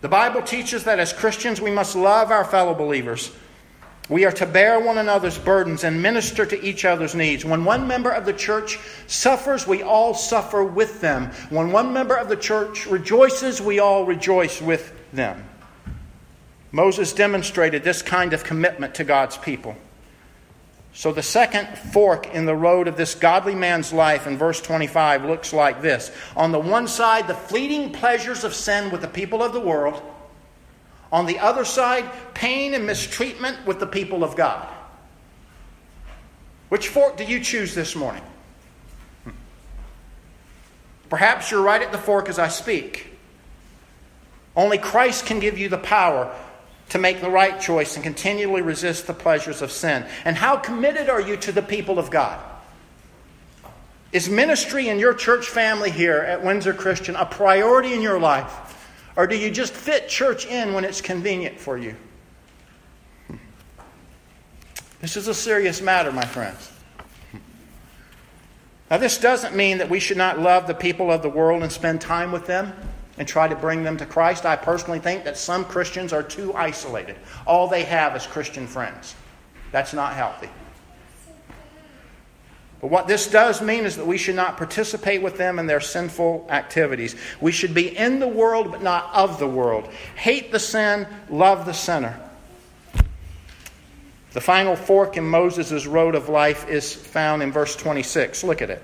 The 0.00 0.08
Bible 0.08 0.42
teaches 0.42 0.82
that 0.82 0.98
as 0.98 1.12
Christians 1.12 1.60
we 1.60 1.70
must 1.70 1.94
love 1.94 2.32
our 2.32 2.44
fellow 2.44 2.74
believers. 2.74 3.30
We 4.08 4.24
are 4.24 4.32
to 4.32 4.46
bear 4.46 4.78
one 4.78 4.98
another's 4.98 5.36
burdens 5.36 5.82
and 5.82 6.00
minister 6.00 6.46
to 6.46 6.64
each 6.64 6.84
other's 6.84 7.14
needs. 7.14 7.44
When 7.44 7.64
one 7.64 7.88
member 7.88 8.10
of 8.10 8.24
the 8.24 8.32
church 8.32 8.78
suffers, 9.08 9.66
we 9.66 9.82
all 9.82 10.14
suffer 10.14 10.62
with 10.62 11.00
them. 11.00 11.32
When 11.50 11.72
one 11.72 11.92
member 11.92 12.14
of 12.14 12.28
the 12.28 12.36
church 12.36 12.86
rejoices, 12.86 13.60
we 13.60 13.80
all 13.80 14.04
rejoice 14.04 14.62
with 14.62 14.92
them. 15.12 15.44
Moses 16.70 17.12
demonstrated 17.12 17.82
this 17.82 18.00
kind 18.00 18.32
of 18.32 18.44
commitment 18.44 18.94
to 18.96 19.04
God's 19.04 19.36
people. 19.36 19.76
So, 20.92 21.12
the 21.12 21.22
second 21.22 21.66
fork 21.76 22.32
in 22.32 22.46
the 22.46 22.54
road 22.54 22.88
of 22.88 22.96
this 22.96 23.14
godly 23.14 23.54
man's 23.54 23.92
life 23.92 24.26
in 24.26 24.38
verse 24.38 24.62
25 24.62 25.24
looks 25.24 25.52
like 25.52 25.82
this. 25.82 26.10
On 26.36 26.52
the 26.52 26.58
one 26.58 26.88
side, 26.88 27.28
the 27.28 27.34
fleeting 27.34 27.92
pleasures 27.92 28.44
of 28.44 28.54
sin 28.54 28.90
with 28.90 29.02
the 29.02 29.08
people 29.08 29.42
of 29.42 29.52
the 29.52 29.60
world. 29.60 30.00
On 31.12 31.26
the 31.26 31.38
other 31.38 31.64
side, 31.64 32.10
pain 32.34 32.74
and 32.74 32.86
mistreatment 32.86 33.66
with 33.66 33.80
the 33.80 33.86
people 33.86 34.24
of 34.24 34.36
God. 34.36 34.66
Which 36.68 36.88
fork 36.88 37.16
do 37.16 37.24
you 37.24 37.40
choose 37.40 37.74
this 37.74 37.94
morning? 37.94 38.24
Hmm. 39.24 39.30
Perhaps 41.08 41.50
you're 41.50 41.62
right 41.62 41.80
at 41.80 41.92
the 41.92 41.98
fork 41.98 42.28
as 42.28 42.38
I 42.38 42.48
speak. 42.48 43.06
Only 44.56 44.78
Christ 44.78 45.26
can 45.26 45.38
give 45.38 45.58
you 45.58 45.68
the 45.68 45.78
power 45.78 46.34
to 46.88 46.98
make 46.98 47.20
the 47.20 47.30
right 47.30 47.60
choice 47.60 47.96
and 47.96 48.04
continually 48.04 48.62
resist 48.62 49.06
the 49.06 49.14
pleasures 49.14 49.62
of 49.62 49.72
sin? 49.72 50.06
And 50.24 50.36
how 50.36 50.56
committed 50.56 51.08
are 51.08 51.20
you 51.20 51.36
to 51.38 51.52
the 51.52 51.62
people 51.62 51.98
of 51.98 52.10
God? 52.10 52.40
Is 54.12 54.28
ministry 54.28 54.88
in 54.88 54.98
your 54.98 55.12
church 55.12 55.48
family 55.48 55.90
here 55.90 56.18
at 56.18 56.44
Windsor 56.44 56.74
Christian 56.74 57.16
a 57.16 57.26
priority 57.26 57.92
in 57.92 58.02
your 58.02 58.18
life? 58.18 58.65
Or 59.16 59.26
do 59.26 59.36
you 59.36 59.50
just 59.50 59.72
fit 59.72 60.08
church 60.08 60.46
in 60.46 60.74
when 60.74 60.84
it's 60.84 61.00
convenient 61.00 61.58
for 61.58 61.78
you? 61.78 61.96
This 65.00 65.16
is 65.16 65.28
a 65.28 65.34
serious 65.34 65.80
matter, 65.80 66.12
my 66.12 66.24
friends. 66.24 66.72
Now, 68.90 68.98
this 68.98 69.18
doesn't 69.18 69.56
mean 69.56 69.78
that 69.78 69.90
we 69.90 69.98
should 69.98 70.16
not 70.16 70.38
love 70.38 70.66
the 70.66 70.74
people 70.74 71.10
of 71.10 71.22
the 71.22 71.28
world 71.28 71.62
and 71.62 71.72
spend 71.72 72.00
time 72.00 72.30
with 72.30 72.46
them 72.46 72.72
and 73.18 73.26
try 73.26 73.48
to 73.48 73.56
bring 73.56 73.82
them 73.82 73.96
to 73.96 74.06
Christ. 74.06 74.46
I 74.46 74.56
personally 74.56 74.98
think 74.98 75.24
that 75.24 75.36
some 75.36 75.64
Christians 75.64 76.12
are 76.12 76.22
too 76.22 76.54
isolated. 76.54 77.16
All 77.46 77.68
they 77.68 77.82
have 77.84 78.14
is 78.14 78.26
Christian 78.26 78.66
friends. 78.66 79.14
That's 79.72 79.92
not 79.92 80.14
healthy. 80.14 80.48
But 82.80 82.90
what 82.90 83.08
this 83.08 83.26
does 83.26 83.62
mean 83.62 83.84
is 83.84 83.96
that 83.96 84.06
we 84.06 84.18
should 84.18 84.34
not 84.34 84.58
participate 84.58 85.22
with 85.22 85.38
them 85.38 85.58
in 85.58 85.66
their 85.66 85.80
sinful 85.80 86.46
activities. 86.50 87.16
We 87.40 87.52
should 87.52 87.72
be 87.72 87.96
in 87.96 88.20
the 88.20 88.28
world, 88.28 88.70
but 88.70 88.82
not 88.82 89.10
of 89.14 89.38
the 89.38 89.46
world. 89.46 89.88
Hate 90.14 90.52
the 90.52 90.58
sin, 90.58 91.06
love 91.30 91.64
the 91.64 91.72
sinner. 91.72 92.20
The 94.34 94.40
final 94.42 94.76
fork 94.76 95.16
in 95.16 95.24
Moses' 95.24 95.86
road 95.86 96.14
of 96.14 96.28
life 96.28 96.68
is 96.68 96.94
found 96.94 97.42
in 97.42 97.50
verse 97.50 97.74
26. 97.74 98.44
Look 98.44 98.60
at 98.60 98.68
it. 98.68 98.82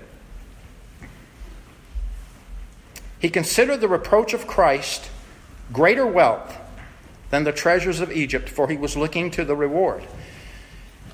He 3.19 3.29
considered 3.29 3.79
the 3.79 3.87
reproach 3.87 4.33
of 4.33 4.47
Christ 4.47 5.11
greater 5.71 6.07
wealth 6.07 6.57
than 7.29 7.43
the 7.43 7.51
treasures 7.51 7.99
of 7.99 8.11
Egypt, 8.11 8.49
for 8.49 8.67
he 8.67 8.77
was 8.77 8.97
looking 8.97 9.29
to 9.31 9.45
the 9.45 9.55
reward. 9.55 10.03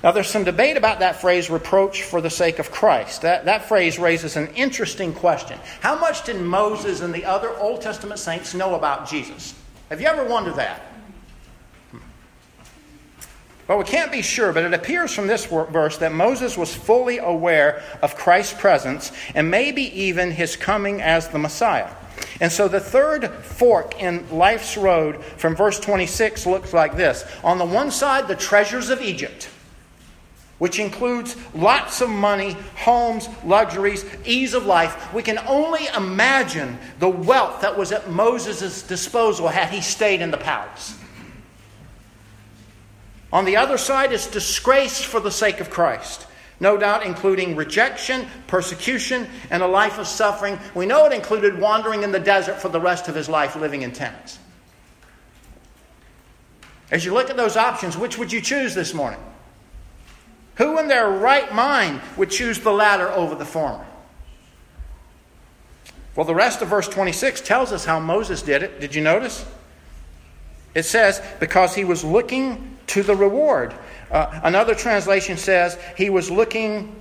Now, 0.02 0.12
there's 0.12 0.28
some 0.28 0.44
debate 0.44 0.78
about 0.78 1.00
that 1.00 1.20
phrase, 1.20 1.50
reproach 1.50 2.04
for 2.04 2.22
the 2.22 2.30
sake 2.30 2.58
of 2.58 2.70
Christ. 2.70 3.20
That, 3.22 3.44
that 3.44 3.66
phrase 3.66 3.98
raises 3.98 4.36
an 4.36 4.48
interesting 4.54 5.12
question. 5.12 5.58
How 5.80 5.98
much 5.98 6.24
did 6.24 6.40
Moses 6.40 7.02
and 7.02 7.12
the 7.12 7.26
other 7.26 7.54
Old 7.58 7.82
Testament 7.82 8.18
saints 8.18 8.54
know 8.54 8.76
about 8.76 9.06
Jesus? 9.06 9.54
Have 9.90 10.00
you 10.00 10.06
ever 10.06 10.24
wondered 10.24 10.54
that? 10.54 10.90
Well, 13.68 13.78
we 13.78 13.84
can't 13.84 14.10
be 14.10 14.22
sure, 14.22 14.52
but 14.52 14.64
it 14.64 14.74
appears 14.74 15.14
from 15.14 15.28
this 15.28 15.44
verse 15.44 15.98
that 15.98 16.12
Moses 16.12 16.56
was 16.56 16.74
fully 16.74 17.18
aware 17.18 17.84
of 18.02 18.16
Christ's 18.16 18.58
presence 18.58 19.12
and 19.34 19.48
maybe 19.48 19.82
even 20.00 20.32
his 20.32 20.56
coming 20.56 21.00
as 21.00 21.28
the 21.28 21.38
Messiah. 21.38 21.88
And 22.40 22.50
so 22.50 22.66
the 22.66 22.80
third 22.80 23.28
fork 23.30 24.02
in 24.02 24.28
life's 24.30 24.76
road 24.76 25.22
from 25.22 25.54
verse 25.54 25.78
26 25.78 26.46
looks 26.46 26.72
like 26.72 26.96
this. 26.96 27.24
On 27.44 27.58
the 27.58 27.64
one 27.64 27.90
side, 27.90 28.26
the 28.26 28.34
treasures 28.34 28.90
of 28.90 29.02
Egypt, 29.02 29.48
which 30.60 30.78
includes 30.78 31.36
lots 31.54 32.02
of 32.02 32.10
money, 32.10 32.52
homes, 32.76 33.28
luxuries, 33.44 34.04
ease 34.26 34.52
of 34.52 34.66
life. 34.66 35.12
We 35.14 35.22
can 35.22 35.38
only 35.48 35.86
imagine 35.96 36.78
the 36.98 37.08
wealth 37.08 37.62
that 37.62 37.78
was 37.78 37.92
at 37.92 38.10
Moses' 38.10 38.82
disposal 38.82 39.48
had 39.48 39.70
he 39.70 39.80
stayed 39.80 40.20
in 40.20 40.30
the 40.30 40.36
palace. 40.36 40.96
On 43.32 43.46
the 43.46 43.56
other 43.56 43.78
side 43.78 44.12
is 44.12 44.26
disgrace 44.26 45.00
for 45.00 45.18
the 45.18 45.30
sake 45.30 45.60
of 45.60 45.70
Christ. 45.70 46.26
No 46.60 46.76
doubt, 46.76 47.06
including 47.06 47.56
rejection, 47.56 48.26
persecution, 48.46 49.26
and 49.48 49.62
a 49.62 49.66
life 49.66 49.98
of 49.98 50.06
suffering. 50.06 50.58
We 50.74 50.84
know 50.84 51.06
it 51.06 51.14
included 51.14 51.58
wandering 51.58 52.02
in 52.02 52.12
the 52.12 52.20
desert 52.20 52.60
for 52.60 52.68
the 52.68 52.80
rest 52.80 53.08
of 53.08 53.14
his 53.14 53.30
life, 53.30 53.56
living 53.56 53.80
in 53.80 53.92
tents. 53.92 54.38
As 56.90 57.02
you 57.02 57.14
look 57.14 57.30
at 57.30 57.38
those 57.38 57.56
options, 57.56 57.96
which 57.96 58.18
would 58.18 58.30
you 58.30 58.42
choose 58.42 58.74
this 58.74 58.92
morning? 58.92 59.20
Who 60.60 60.78
in 60.78 60.88
their 60.88 61.08
right 61.08 61.54
mind 61.54 62.02
would 62.18 62.30
choose 62.30 62.58
the 62.58 62.70
latter 62.70 63.08
over 63.08 63.34
the 63.34 63.46
former? 63.46 63.86
Well, 66.14 66.26
the 66.26 66.34
rest 66.34 66.60
of 66.60 66.68
verse 66.68 66.86
26 66.86 67.40
tells 67.40 67.72
us 67.72 67.86
how 67.86 67.98
Moses 67.98 68.42
did 68.42 68.62
it. 68.62 68.78
Did 68.78 68.94
you 68.94 69.00
notice? 69.00 69.46
It 70.74 70.82
says, 70.82 71.22
because 71.40 71.74
he 71.74 71.84
was 71.84 72.04
looking 72.04 72.76
to 72.88 73.02
the 73.02 73.16
reward. 73.16 73.72
Uh, 74.10 74.38
another 74.44 74.74
translation 74.74 75.38
says 75.38 75.78
he 75.96 76.10
was 76.10 76.30
looking 76.30 76.94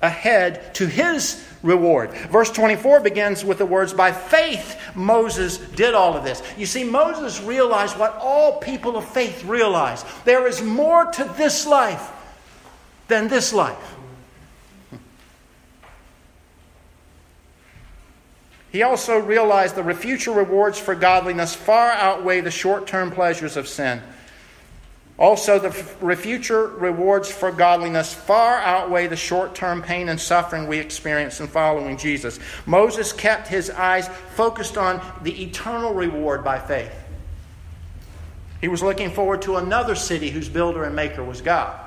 ahead 0.00 0.74
to 0.76 0.86
his 0.86 1.46
reward. 1.62 2.12
Verse 2.12 2.50
24 2.50 3.00
begins 3.00 3.44
with 3.44 3.58
the 3.58 3.66
words, 3.66 3.92
By 3.92 4.10
faith 4.10 4.80
Moses 4.94 5.58
did 5.58 5.92
all 5.92 6.16
of 6.16 6.24
this. 6.24 6.42
You 6.56 6.64
see, 6.64 6.82
Moses 6.82 7.42
realized 7.42 7.98
what 7.98 8.14
all 8.14 8.58
people 8.58 8.96
of 8.96 9.06
faith 9.06 9.44
realize 9.44 10.02
there 10.24 10.46
is 10.46 10.62
more 10.62 11.04
to 11.12 11.24
this 11.36 11.66
life 11.66 12.14
than 13.08 13.28
this 13.28 13.52
life. 13.52 13.96
He 18.70 18.82
also 18.82 19.18
realized 19.18 19.74
the 19.74 19.94
future 19.94 20.32
rewards 20.32 20.78
for 20.78 20.94
godliness 20.94 21.54
far 21.54 21.92
outweigh 21.92 22.42
the 22.42 22.50
short 22.50 22.86
term 22.86 23.10
pleasures 23.10 23.56
of 23.56 23.68
sin. 23.68 24.02
Also, 25.18 25.58
the 25.58 25.72
future 26.14 26.66
rewards 26.66 27.30
for 27.30 27.50
godliness 27.50 28.12
far 28.12 28.58
outweigh 28.58 29.06
the 29.06 29.16
short 29.16 29.54
term 29.54 29.80
pain 29.80 30.10
and 30.10 30.20
suffering 30.20 30.66
we 30.66 30.78
experience 30.78 31.40
in 31.40 31.46
following 31.46 31.96
Jesus. 31.96 32.38
Moses 32.66 33.14
kept 33.14 33.48
his 33.48 33.70
eyes 33.70 34.08
focused 34.34 34.76
on 34.76 35.00
the 35.22 35.42
eternal 35.42 35.94
reward 35.94 36.44
by 36.44 36.58
faith. 36.58 36.92
He 38.60 38.68
was 38.68 38.82
looking 38.82 39.10
forward 39.10 39.40
to 39.42 39.56
another 39.56 39.94
city 39.94 40.28
whose 40.28 40.50
builder 40.50 40.84
and 40.84 40.94
maker 40.94 41.24
was 41.24 41.40
God. 41.40 41.85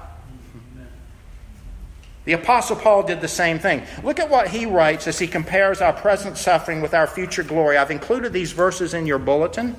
The 2.30 2.36
Apostle 2.36 2.76
Paul 2.76 3.02
did 3.02 3.22
the 3.22 3.28
same 3.28 3.58
thing. 3.58 3.82
Look 4.04 4.20
at 4.20 4.30
what 4.30 4.50
he 4.50 4.68
writes 4.68 5.08
as 5.08 5.18
he 5.18 5.26
compares 5.26 5.82
our 5.82 5.94
present 5.94 6.38
suffering 6.38 6.80
with 6.80 6.94
our 6.94 7.08
future 7.08 7.42
glory. 7.42 7.76
I've 7.76 7.90
included 7.90 8.34
these 8.34 8.52
verses 8.52 8.94
in 8.94 9.08
your 9.08 9.18
bulletin. 9.18 9.76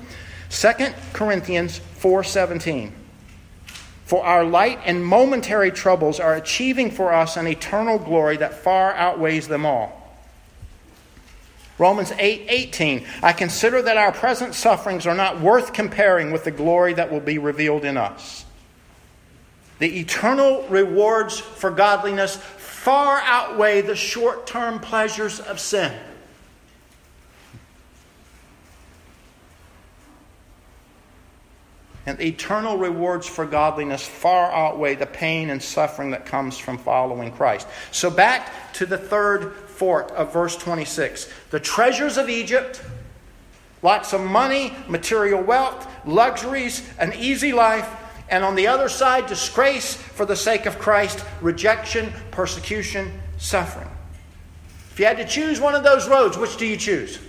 2 0.49 0.93
Corinthians 1.13 1.79
4:17. 2.01 2.91
For 4.03 4.25
our 4.25 4.43
light 4.43 4.81
and 4.83 5.05
momentary 5.05 5.71
troubles 5.71 6.19
are 6.19 6.35
achieving 6.35 6.91
for 6.91 7.13
us 7.13 7.37
an 7.37 7.47
eternal 7.47 7.97
glory 7.97 8.35
that 8.35 8.53
far 8.53 8.93
outweighs 8.95 9.47
them 9.47 9.65
all. 9.65 10.13
Romans 11.77 12.11
8 12.19 12.47
18. 12.49 13.05
I 13.23 13.31
consider 13.31 13.81
that 13.81 13.95
our 13.95 14.11
present 14.11 14.55
sufferings 14.55 15.07
are 15.07 15.15
not 15.15 15.39
worth 15.39 15.71
comparing 15.71 16.33
with 16.33 16.43
the 16.43 16.51
glory 16.51 16.95
that 16.95 17.13
will 17.13 17.21
be 17.21 17.37
revealed 17.37 17.85
in 17.85 17.95
us. 17.95 18.43
The 19.81 19.99
eternal 19.99 20.63
rewards 20.69 21.39
for 21.39 21.71
godliness 21.71 22.35
far 22.35 23.19
outweigh 23.21 23.81
the 23.81 23.95
short 23.95 24.45
term 24.45 24.77
pleasures 24.77 25.39
of 25.39 25.59
sin. 25.59 25.91
And 32.05 32.21
eternal 32.21 32.77
rewards 32.77 33.25
for 33.25 33.43
godliness 33.43 34.05
far 34.05 34.51
outweigh 34.51 34.93
the 34.93 35.07
pain 35.07 35.49
and 35.49 35.63
suffering 35.63 36.11
that 36.11 36.27
comes 36.27 36.59
from 36.59 36.77
following 36.77 37.31
Christ. 37.31 37.67
So, 37.91 38.11
back 38.11 38.73
to 38.73 38.85
the 38.85 38.99
third 38.99 39.51
fork 39.65 40.11
of 40.15 40.31
verse 40.31 40.55
26. 40.57 41.27
The 41.49 41.59
treasures 41.59 42.17
of 42.19 42.29
Egypt, 42.29 42.83
lots 43.81 44.13
of 44.13 44.21
money, 44.21 44.75
material 44.87 45.41
wealth, 45.41 45.87
luxuries, 46.05 46.87
an 46.99 47.13
easy 47.13 47.51
life, 47.51 47.89
and 48.31 48.45
on 48.45 48.55
the 48.55 48.67
other 48.67 48.87
side, 48.87 49.27
disgrace 49.27 49.93
for 49.93 50.25
the 50.25 50.37
sake 50.37 50.65
of 50.65 50.79
Christ, 50.79 51.23
rejection, 51.41 52.13
persecution, 52.31 53.11
suffering. 53.37 53.89
If 54.91 54.99
you 54.99 55.05
had 55.05 55.17
to 55.17 55.27
choose 55.27 55.59
one 55.59 55.75
of 55.75 55.83
those 55.83 56.07
roads, 56.07 56.37
which 56.37 56.55
do 56.55 56.65
you 56.65 56.77
choose? 56.77 57.19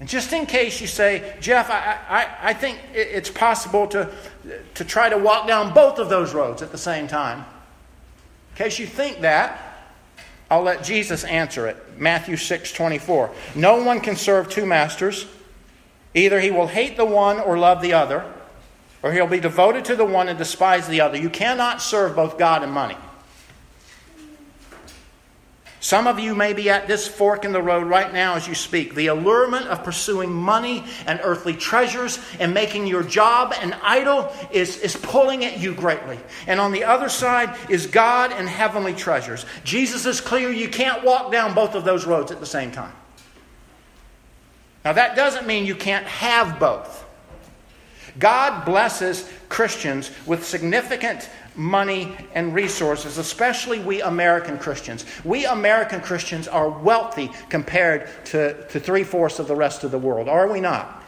And 0.00 0.08
just 0.08 0.32
in 0.32 0.46
case 0.46 0.80
you 0.80 0.86
say, 0.86 1.36
Jeff, 1.40 1.70
I, 1.70 1.98
I, 2.08 2.50
I 2.50 2.52
think 2.54 2.78
it's 2.94 3.30
possible 3.30 3.86
to, 3.88 4.10
to 4.74 4.84
try 4.84 5.10
to 5.10 5.18
walk 5.18 5.46
down 5.46 5.74
both 5.74 5.98
of 5.98 6.08
those 6.08 6.34
roads 6.34 6.62
at 6.62 6.72
the 6.72 6.78
same 6.78 7.06
time. 7.06 7.38
In 8.50 8.56
case 8.56 8.78
you 8.78 8.86
think 8.86 9.20
that, 9.20 9.60
I'll 10.50 10.62
let 10.62 10.84
Jesus 10.84 11.24
answer 11.24 11.66
it. 11.66 11.76
Matthew 11.98 12.36
6 12.36 12.72
24. 12.72 13.30
No 13.54 13.82
one 13.82 14.00
can 14.00 14.16
serve 14.16 14.48
two 14.48 14.66
masters. 14.66 15.26
Either 16.14 16.40
he 16.40 16.50
will 16.50 16.66
hate 16.66 16.96
the 16.96 17.04
one 17.04 17.40
or 17.40 17.58
love 17.58 17.82
the 17.82 17.92
other, 17.92 18.24
or 19.04 19.12
he'll 19.12 19.26
be 19.26 19.38
devoted 19.38 19.84
to 19.84 19.94
the 19.94 20.04
one 20.04 20.30
and 20.30 20.38
despise 20.38 20.88
the 20.88 21.02
other. 21.02 21.18
You 21.18 21.28
cannot 21.28 21.82
serve 21.82 22.16
both 22.16 22.38
God 22.38 22.62
and 22.62 22.72
money. 22.72 22.96
Some 25.78 26.06
of 26.06 26.18
you 26.18 26.34
may 26.34 26.54
be 26.54 26.70
at 26.70 26.88
this 26.88 27.06
fork 27.06 27.44
in 27.44 27.52
the 27.52 27.60
road 27.60 27.86
right 27.86 28.10
now 28.10 28.36
as 28.36 28.48
you 28.48 28.54
speak. 28.54 28.94
The 28.94 29.08
allurement 29.08 29.66
of 29.66 29.84
pursuing 29.84 30.32
money 30.32 30.84
and 31.06 31.20
earthly 31.22 31.52
treasures 31.52 32.18
and 32.40 32.54
making 32.54 32.86
your 32.86 33.02
job 33.02 33.52
an 33.60 33.74
idol 33.82 34.32
is, 34.50 34.78
is 34.78 34.96
pulling 34.96 35.44
at 35.44 35.60
you 35.60 35.74
greatly. 35.74 36.18
And 36.46 36.58
on 36.58 36.72
the 36.72 36.84
other 36.84 37.10
side 37.10 37.54
is 37.68 37.86
God 37.86 38.32
and 38.32 38.48
heavenly 38.48 38.94
treasures. 38.94 39.44
Jesus 39.64 40.06
is 40.06 40.22
clear 40.22 40.50
you 40.50 40.70
can't 40.70 41.04
walk 41.04 41.30
down 41.30 41.52
both 41.52 41.74
of 41.74 41.84
those 41.84 42.06
roads 42.06 42.32
at 42.32 42.40
the 42.40 42.46
same 42.46 42.72
time. 42.72 42.94
Now, 44.82 44.94
that 44.94 45.14
doesn't 45.14 45.46
mean 45.46 45.66
you 45.66 45.76
can't 45.76 46.06
have 46.06 46.58
both. 46.58 47.03
God 48.18 48.64
blesses 48.64 49.28
Christians 49.48 50.10
with 50.26 50.44
significant 50.44 51.28
money 51.56 52.16
and 52.34 52.54
resources, 52.54 53.18
especially 53.18 53.78
we 53.78 54.02
American 54.02 54.58
Christians. 54.58 55.04
We 55.24 55.46
American 55.46 56.00
Christians 56.00 56.48
are 56.48 56.68
wealthy 56.68 57.30
compared 57.48 58.08
to, 58.26 58.66
to 58.68 58.80
three 58.80 59.04
fourths 59.04 59.38
of 59.38 59.48
the 59.48 59.56
rest 59.56 59.84
of 59.84 59.90
the 59.90 59.98
world, 59.98 60.28
are 60.28 60.50
we 60.50 60.60
not? 60.60 61.02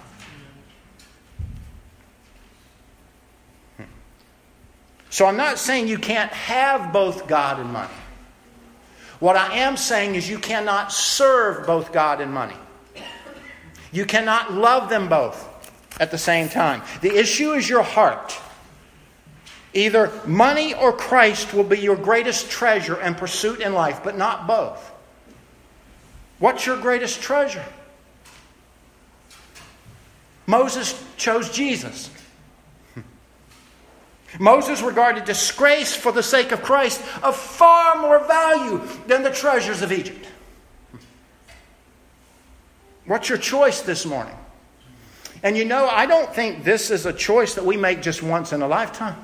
So 5.10 5.24
I'm 5.24 5.36
not 5.36 5.58
saying 5.58 5.88
you 5.88 5.98
can't 5.98 6.30
have 6.32 6.92
both 6.92 7.26
God 7.26 7.58
and 7.58 7.72
money. 7.72 7.94
What 9.18 9.36
I 9.36 9.56
am 9.56 9.76
saying 9.78 10.14
is 10.14 10.28
you 10.28 10.38
cannot 10.38 10.92
serve 10.92 11.66
both 11.66 11.90
God 11.90 12.20
and 12.20 12.32
money. 12.32 12.56
You 13.92 14.04
cannot 14.04 14.52
love 14.52 14.90
them 14.90 15.08
both 15.08 15.55
at 15.98 16.10
the 16.10 16.18
same 16.18 16.48
time. 16.48 16.82
The 17.00 17.16
issue 17.16 17.52
is 17.52 17.68
your 17.68 17.82
heart. 17.82 18.38
Either 19.74 20.10
money 20.26 20.74
or 20.74 20.92
Christ 20.92 21.52
will 21.52 21.64
be 21.64 21.78
your 21.78 21.96
greatest 21.96 22.50
treasure 22.50 22.94
and 22.94 23.16
pursuit 23.16 23.60
in 23.60 23.74
life, 23.74 24.00
but 24.02 24.16
not 24.16 24.46
both. 24.46 24.92
What's 26.38 26.66
your 26.66 26.78
greatest 26.78 27.20
treasure? 27.20 27.64
Moses 30.46 31.02
chose 31.16 31.50
Jesus. 31.50 32.10
Moses 34.38 34.80
regarded 34.80 35.24
disgrace 35.24 35.94
for 35.94 36.12
the 36.12 36.22
sake 36.22 36.52
of 36.52 36.62
Christ 36.62 37.02
of 37.22 37.36
far 37.36 38.00
more 38.00 38.24
value 38.26 38.80
than 39.06 39.22
the 39.22 39.30
treasures 39.30 39.82
of 39.82 39.92
Egypt. 39.92 40.26
What's 43.06 43.28
your 43.28 43.38
choice 43.38 43.82
this 43.82 44.04
morning? 44.04 44.36
And 45.42 45.56
you 45.56 45.64
know, 45.64 45.88
I 45.88 46.06
don't 46.06 46.34
think 46.34 46.64
this 46.64 46.90
is 46.90 47.06
a 47.06 47.12
choice 47.12 47.54
that 47.54 47.64
we 47.64 47.76
make 47.76 48.02
just 48.02 48.22
once 48.22 48.52
in 48.52 48.62
a 48.62 48.68
lifetime. 48.68 49.16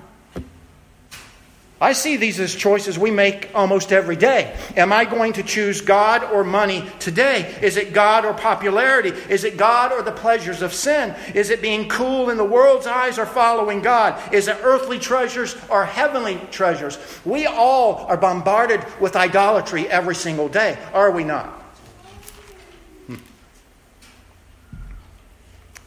I 1.82 1.94
see 1.94 2.16
these 2.16 2.38
as 2.38 2.54
choices 2.54 2.96
we 2.96 3.10
make 3.10 3.50
almost 3.56 3.92
every 3.92 4.14
day. 4.14 4.56
Am 4.76 4.92
I 4.92 5.04
going 5.04 5.32
to 5.32 5.42
choose 5.42 5.80
God 5.80 6.22
or 6.22 6.44
money 6.44 6.88
today? 7.00 7.58
Is 7.60 7.76
it 7.76 7.92
God 7.92 8.24
or 8.24 8.34
popularity? 8.34 9.08
Is 9.28 9.42
it 9.42 9.56
God 9.56 9.90
or 9.90 10.00
the 10.00 10.12
pleasures 10.12 10.62
of 10.62 10.72
sin? 10.72 11.12
Is 11.34 11.50
it 11.50 11.60
being 11.60 11.88
cool 11.88 12.30
in 12.30 12.36
the 12.36 12.44
world's 12.44 12.86
eyes 12.86 13.18
or 13.18 13.26
following 13.26 13.82
God? 13.82 14.32
Is 14.32 14.46
it 14.46 14.58
earthly 14.62 15.00
treasures 15.00 15.56
or 15.68 15.84
heavenly 15.84 16.40
treasures? 16.52 16.98
We 17.24 17.46
all 17.46 18.06
are 18.06 18.16
bombarded 18.16 18.84
with 19.00 19.16
idolatry 19.16 19.88
every 19.88 20.14
single 20.14 20.48
day, 20.48 20.78
are 20.94 21.10
we 21.10 21.24
not? 21.24 21.61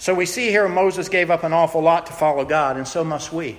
So 0.05 0.13
we 0.13 0.27
see 0.27 0.49
here 0.51 0.69
Moses 0.69 1.09
gave 1.09 1.31
up 1.31 1.43
an 1.43 1.51
awful 1.51 1.81
lot 1.81 2.05
to 2.05 2.13
follow 2.13 2.45
God, 2.45 2.77
and 2.77 2.87
so 2.87 3.03
must 3.03 3.33
we. 3.33 3.57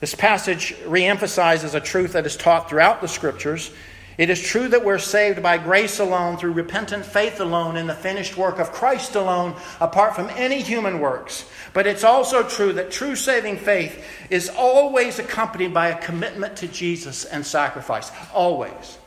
This 0.00 0.16
passage 0.16 0.74
reemphasizes 0.82 1.76
a 1.76 1.80
truth 1.80 2.14
that 2.14 2.26
is 2.26 2.36
taught 2.36 2.68
throughout 2.68 3.00
the 3.00 3.06
scriptures. 3.06 3.70
It 4.18 4.30
is 4.30 4.42
true 4.42 4.66
that 4.66 4.84
we're 4.84 4.98
saved 4.98 5.44
by 5.44 5.58
grace 5.58 6.00
alone, 6.00 6.38
through 6.38 6.54
repentant 6.54 7.06
faith 7.06 7.38
alone, 7.38 7.76
in 7.76 7.86
the 7.86 7.94
finished 7.94 8.36
work 8.36 8.58
of 8.58 8.72
Christ 8.72 9.14
alone, 9.14 9.54
apart 9.80 10.16
from 10.16 10.28
any 10.30 10.60
human 10.60 10.98
works. 10.98 11.48
But 11.72 11.86
it's 11.86 12.02
also 12.02 12.42
true 12.42 12.72
that 12.72 12.90
true 12.90 13.14
saving 13.14 13.58
faith 13.58 14.04
is 14.28 14.48
always 14.48 15.20
accompanied 15.20 15.72
by 15.72 15.90
a 15.90 16.02
commitment 16.02 16.56
to 16.56 16.66
Jesus 16.66 17.24
and 17.26 17.46
sacrifice. 17.46 18.10
Always. 18.34 18.98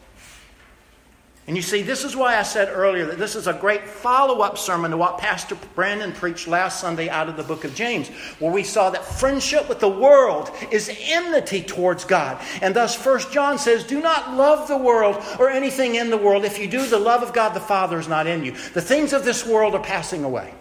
And 1.47 1.55
you 1.55 1.61
see, 1.61 1.83
this 1.83 2.03
is 2.03 2.15
why 2.15 2.37
I 2.37 2.43
said 2.43 2.69
earlier 2.71 3.05
that 3.05 3.19
this 3.19 3.35
is 3.35 3.45
a 3.45 3.53
great 3.53 3.87
follow 3.87 4.41
up 4.41 4.57
sermon 4.57 4.89
to 4.89 4.97
what 4.97 5.19
Pastor 5.19 5.55
Brandon 5.75 6.11
preached 6.11 6.47
last 6.47 6.79
Sunday 6.79 7.07
out 7.07 7.29
of 7.29 7.37
the 7.37 7.43
book 7.43 7.63
of 7.63 7.75
James, 7.75 8.07
where 8.39 8.51
we 8.51 8.63
saw 8.63 8.89
that 8.89 9.05
friendship 9.05 9.69
with 9.69 9.79
the 9.79 9.87
world 9.87 10.49
is 10.71 10.89
enmity 10.99 11.61
towards 11.61 12.03
God. 12.03 12.41
And 12.63 12.75
thus, 12.75 12.95
First 12.95 13.31
John 13.31 13.59
says, 13.59 13.83
Do 13.83 14.01
not 14.01 14.33
love 14.33 14.67
the 14.67 14.77
world 14.77 15.23
or 15.37 15.51
anything 15.51 15.93
in 15.95 16.09
the 16.09 16.17
world. 16.17 16.45
If 16.45 16.57
you 16.57 16.67
do, 16.67 16.83
the 16.87 16.97
love 16.97 17.21
of 17.21 17.31
God 17.31 17.49
the 17.53 17.59
Father 17.59 17.99
is 17.99 18.07
not 18.07 18.25
in 18.25 18.43
you. 18.43 18.53
The 18.73 18.81
things 18.81 19.13
of 19.13 19.23
this 19.23 19.45
world 19.45 19.75
are 19.75 19.83
passing 19.83 20.23
away. 20.23 20.51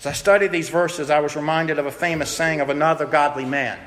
As 0.00 0.06
I 0.06 0.12
studied 0.12 0.52
these 0.52 0.68
verses, 0.68 1.08
I 1.08 1.20
was 1.20 1.34
reminded 1.34 1.78
of 1.78 1.86
a 1.86 1.90
famous 1.90 2.28
saying 2.28 2.60
of 2.60 2.68
another 2.68 3.06
godly 3.06 3.46
man. 3.46 3.78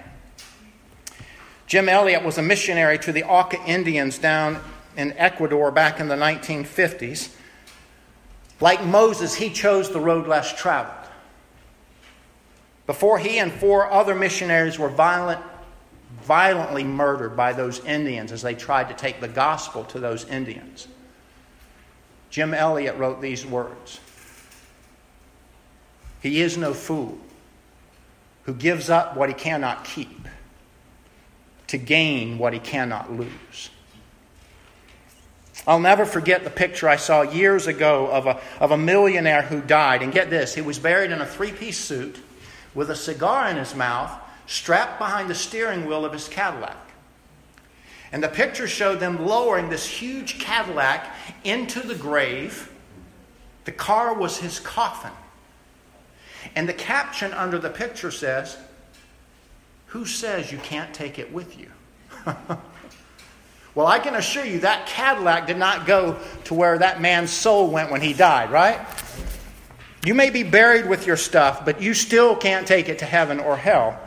Jim 1.71 1.87
Elliot 1.87 2.25
was 2.25 2.37
a 2.37 2.41
missionary 2.41 2.99
to 2.99 3.13
the 3.13 3.23
Auca 3.23 3.57
Indians 3.65 4.17
down 4.17 4.59
in 4.97 5.13
Ecuador 5.13 5.71
back 5.71 6.01
in 6.01 6.09
the 6.09 6.17
1950s. 6.17 7.33
Like 8.59 8.83
Moses, 8.83 9.35
he 9.35 9.49
chose 9.49 9.89
the 9.89 10.01
road 10.01 10.27
less 10.27 10.53
traveled. 10.53 11.07
Before 12.87 13.17
he 13.19 13.39
and 13.39 13.53
four 13.53 13.89
other 13.89 14.13
missionaries 14.13 14.77
were 14.77 14.89
violent, 14.89 15.39
violently 16.23 16.83
murdered 16.83 17.37
by 17.37 17.53
those 17.53 17.79
Indians 17.85 18.33
as 18.33 18.41
they 18.41 18.53
tried 18.53 18.89
to 18.89 18.93
take 18.93 19.21
the 19.21 19.29
gospel 19.29 19.85
to 19.85 19.99
those 20.01 20.25
Indians, 20.25 20.89
Jim 22.29 22.53
Elliot 22.53 22.97
wrote 22.97 23.21
these 23.21 23.45
words 23.45 24.01
He 26.21 26.41
is 26.41 26.57
no 26.57 26.73
fool 26.73 27.17
who 28.43 28.53
gives 28.53 28.89
up 28.89 29.15
what 29.15 29.29
he 29.29 29.35
cannot 29.35 29.85
keep 29.85 30.21
to 31.71 31.77
gain 31.77 32.37
what 32.37 32.51
he 32.51 32.59
cannot 32.59 33.13
lose. 33.13 33.69
I'll 35.65 35.79
never 35.79 36.05
forget 36.05 36.43
the 36.43 36.49
picture 36.49 36.89
I 36.89 36.97
saw 36.97 37.21
years 37.21 37.65
ago 37.65 38.07
of 38.11 38.27
a, 38.27 38.41
of 38.59 38.71
a 38.71 38.77
millionaire 38.77 39.43
who 39.43 39.61
died. 39.61 40.03
And 40.03 40.11
get 40.11 40.29
this, 40.29 40.53
he 40.53 40.61
was 40.61 40.79
buried 40.79 41.11
in 41.11 41.21
a 41.21 41.25
three 41.25 41.53
piece 41.53 41.77
suit 41.77 42.17
with 42.75 42.89
a 42.89 42.95
cigar 42.95 43.47
in 43.47 43.55
his 43.55 43.73
mouth, 43.73 44.11
strapped 44.47 44.99
behind 44.99 45.29
the 45.29 45.35
steering 45.35 45.85
wheel 45.85 46.03
of 46.03 46.11
his 46.11 46.27
Cadillac. 46.27 46.75
And 48.11 48.21
the 48.21 48.27
picture 48.27 48.67
showed 48.67 48.99
them 48.99 49.25
lowering 49.25 49.69
this 49.69 49.87
huge 49.87 50.39
Cadillac 50.39 51.07
into 51.45 51.79
the 51.79 51.95
grave. 51.95 52.69
The 53.63 53.71
car 53.71 54.13
was 54.13 54.39
his 54.39 54.59
coffin. 54.59 55.13
And 56.53 56.67
the 56.67 56.73
caption 56.73 57.31
under 57.31 57.57
the 57.57 57.69
picture 57.69 58.11
says, 58.11 58.57
who 59.91 60.05
says 60.05 60.53
you 60.53 60.57
can't 60.59 60.93
take 60.93 61.19
it 61.19 61.33
with 61.33 61.59
you? 61.59 61.67
well, 63.75 63.87
I 63.87 63.99
can 63.99 64.15
assure 64.15 64.45
you 64.45 64.59
that 64.59 64.87
Cadillac 64.87 65.47
did 65.47 65.57
not 65.57 65.85
go 65.85 66.17
to 66.45 66.53
where 66.53 66.77
that 66.77 67.01
man's 67.01 67.29
soul 67.29 67.69
went 67.69 67.91
when 67.91 67.99
he 67.99 68.13
died, 68.13 68.51
right? 68.51 68.79
You 70.05 70.13
may 70.13 70.29
be 70.29 70.43
buried 70.43 70.87
with 70.87 71.05
your 71.05 71.17
stuff, 71.17 71.65
but 71.65 71.81
you 71.81 71.93
still 71.93 72.37
can't 72.37 72.65
take 72.65 72.87
it 72.87 72.99
to 72.99 73.05
heaven 73.05 73.41
or 73.41 73.57
hell. 73.57 73.99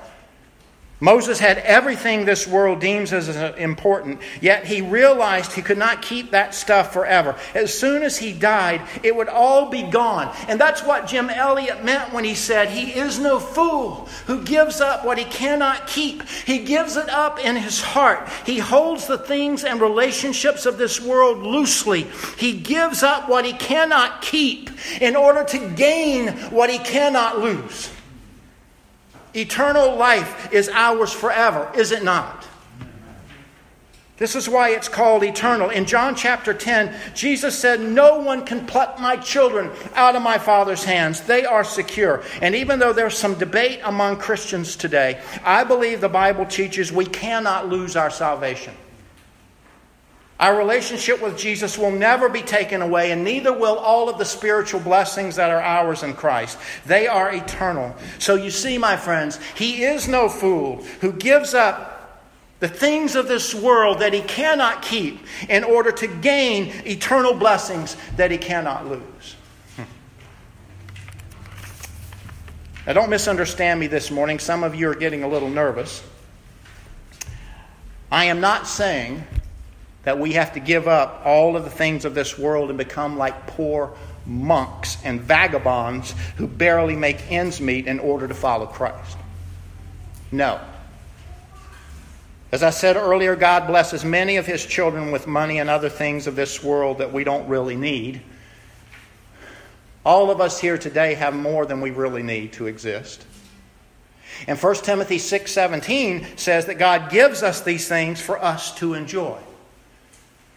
Moses 1.05 1.39
had 1.39 1.59
everything 1.59 2.25
this 2.25 2.47
world 2.47 2.81
deems 2.81 3.13
as 3.13 3.29
uh, 3.29 3.55
important, 3.59 4.23
yet 4.41 4.65
he 4.65 4.81
realized 4.81 5.53
he 5.53 5.61
could 5.61 5.77
not 5.77 6.01
keep 6.01 6.31
that 6.31 6.55
stuff 6.55 6.95
forever. 6.95 7.37
As 7.53 7.79
soon 7.79 8.03
as 8.03 8.17
he 8.17 8.33
died, 8.33 8.81
it 9.03 9.15
would 9.15 9.29
all 9.29 9.69
be 9.69 9.83
gone. 9.83 10.35
And 10.49 10.59
that's 10.59 10.83
what 10.83 11.07
Jim 11.07 11.29
Elliot 11.29 11.85
meant 11.85 12.15
when 12.15 12.25
he 12.25 12.35
said, 12.35 12.71
He 12.71 12.99
is 12.99 13.19
no 13.19 13.39
fool 13.39 14.09
who 14.27 14.45
gives 14.45 14.81
up 14.81 15.05
what 15.05 15.19
he 15.19 15.27
cannot 15.27 15.87
keep. 15.87 16.23
He 16.23 16.61
gives 16.61 16.97
it 16.97 17.11
up 17.11 17.39
in 17.39 17.57
his 17.57 17.83
heart. 17.83 18.27
He 18.47 18.59
holds 18.59 19.07
the 19.07 19.19
things 19.19 19.63
and 19.63 19.83
relationships 19.83 20.65
of 20.65 20.79
this 20.79 21.03
world 21.03 21.41
loosely. 21.41 22.07
He 22.39 22.59
gives 22.59 23.03
up 23.03 23.29
what 23.29 23.45
he 23.45 23.53
cannot 23.53 24.23
keep 24.23 24.71
in 25.03 25.17
order 25.17 25.45
to 25.45 25.69
gain 25.73 26.29
what 26.51 26.71
he 26.71 26.79
cannot 26.79 27.41
lose. 27.41 27.94
Eternal 29.35 29.97
life 29.97 30.53
is 30.53 30.69
ours 30.69 31.13
forever, 31.13 31.71
is 31.75 31.93
it 31.93 32.05
not? 32.05 32.47
This 34.17 34.37
is 34.37 34.49
why 34.49 34.71
it's 34.71 34.89
called 34.89 35.25
eternal. 35.25 35.71
In 35.71 35.87
John 35.87 36.15
chapter 36.15 36.55
10, 36.55 36.95
Jesus 37.15 37.59
said, 37.59 37.81
No 37.81 38.21
one 38.21 38.47
can 38.47 38.65
pluck 38.65 39.01
my 39.01 39.17
children 39.17 39.73
out 39.95 40.15
of 40.15 40.23
my 40.23 40.39
Father's 40.39 40.85
hands. 40.85 41.23
They 41.23 41.45
are 41.45 41.65
secure. 41.65 42.23
And 42.41 42.55
even 42.55 42.79
though 42.79 42.93
there's 42.93 43.19
some 43.19 43.35
debate 43.35 43.81
among 43.83 44.19
Christians 44.19 44.77
today, 44.77 45.21
I 45.45 45.65
believe 45.65 46.01
the 46.01 46.09
Bible 46.09 46.47
teaches 46.47 46.93
we 46.93 47.07
cannot 47.07 47.69
lose 47.69 47.97
our 47.97 48.11
salvation. 48.11 48.75
Our 50.41 50.59
relationship 50.59 51.23
with 51.23 51.39
Jesus 51.39 51.79
will 51.79 51.93
never 51.93 52.29
be 52.29 52.43
taken 52.43 52.83
away, 52.83 53.13
and 53.13 53.23
neither 53.23 53.53
will 53.53 53.77
all 53.77 54.09
of 54.09 54.19
the 54.19 54.25
spiritual 54.25 54.81
blessings 54.81 55.37
that 55.37 55.51
are 55.51 55.61
ours 55.61 56.03
in 56.03 56.15
Christ. 56.15 56.59
They 56.87 57.07
are 57.07 57.33
eternal. 57.33 57.95
So 58.19 58.35
you 58.35 58.51
see, 58.51 58.77
my 58.77 58.97
friends, 58.97 59.39
He 59.55 59.85
is 59.85 60.09
no 60.09 60.29
fool 60.29 60.83
who 61.01 61.13
gives 61.13 61.55
up 61.55 61.95
the 62.61 62.69
things 62.69 63.15
of 63.15 63.29
this 63.29 63.55
world 63.55 63.99
that 63.99 64.15
he 64.15 64.23
cannot 64.23 64.81
keep 64.81 65.21
in 65.51 65.65
order 65.65 65.93
to 65.93 66.07
gain 66.07 66.73
eternal 66.87 67.35
blessings 67.35 67.95
that 68.17 68.31
he 68.31 68.39
cannot 68.39 68.89
lose. 68.89 69.37
Now, 72.87 72.95
don't 72.95 73.11
misunderstand 73.11 73.81
me 73.81 73.87
this 73.87 74.11
morning. 74.11 74.39
Some 74.39 74.63
of 74.63 74.75
you 74.75 74.89
are 74.89 74.95
getting 74.95 75.23
a 75.23 75.29
little 75.29 75.49
nervous. 75.49 76.03
I 78.11 78.27
am 78.27 78.41
not 78.41 78.67
saying 78.67 79.25
that 80.05 80.19
we 80.19 80.33
have 80.33 80.53
to 80.55 80.61
give 80.61 80.87
up 80.87 81.23
all 81.25 81.57
of 81.57 81.65
the 81.65 81.71
things 81.71 82.05
of 82.05 82.15
this 82.15 82.39
world 82.39 82.69
and 82.69 82.79
become 82.79 83.17
like 83.17 83.47
poor 83.47 83.95
monks 84.27 84.97
and 85.05 85.21
vagabonds 85.21 86.15
who 86.37 86.47
barely 86.47 86.97
make 86.97 87.31
ends 87.31 87.61
meet 87.61 87.87
in 87.87 87.99
order 87.99 88.29
to 88.29 88.35
follow 88.35 88.67
Christ. 88.67 89.17
No. 90.31 90.61
As 92.53 92.63
I 92.63 92.71
said 92.71 92.97
earlier, 92.97 93.35
God 93.35 93.67
blesses 93.67 94.05
many 94.05 94.37
of 94.37 94.47
His 94.47 94.65
children 94.65 95.11
with 95.11 95.27
money 95.27 95.59
and 95.59 95.69
other 95.69 95.89
things 95.89 96.27
of 96.27 96.37
this 96.37 96.63
world 96.63 96.99
that 96.99 97.13
we 97.13 97.25
don't 97.25 97.49
really 97.49 97.77
need. 97.77 98.23
All 100.05 100.31
of 100.31 100.41
us 100.41 100.61
here 100.61 100.79
today 100.79 101.15
have 101.15 101.35
more 101.35 101.67
than 101.67 101.81
we 101.81 101.91
really 101.91 102.23
need 102.23 102.53
to 102.55 102.67
exist. 102.67 103.25
And 104.47 104.59
1 104.59 104.85
Timothy 104.85 105.19
6:17 105.19 106.37
says 106.37 106.67
that 106.67 106.75
God 106.75 107.11
gives 107.11 107.43
us 107.43 107.61
these 107.63 107.89
things 107.89 108.21
for 108.21 108.43
us 108.43 108.75
to 108.77 108.95
enjoy. 108.95 109.39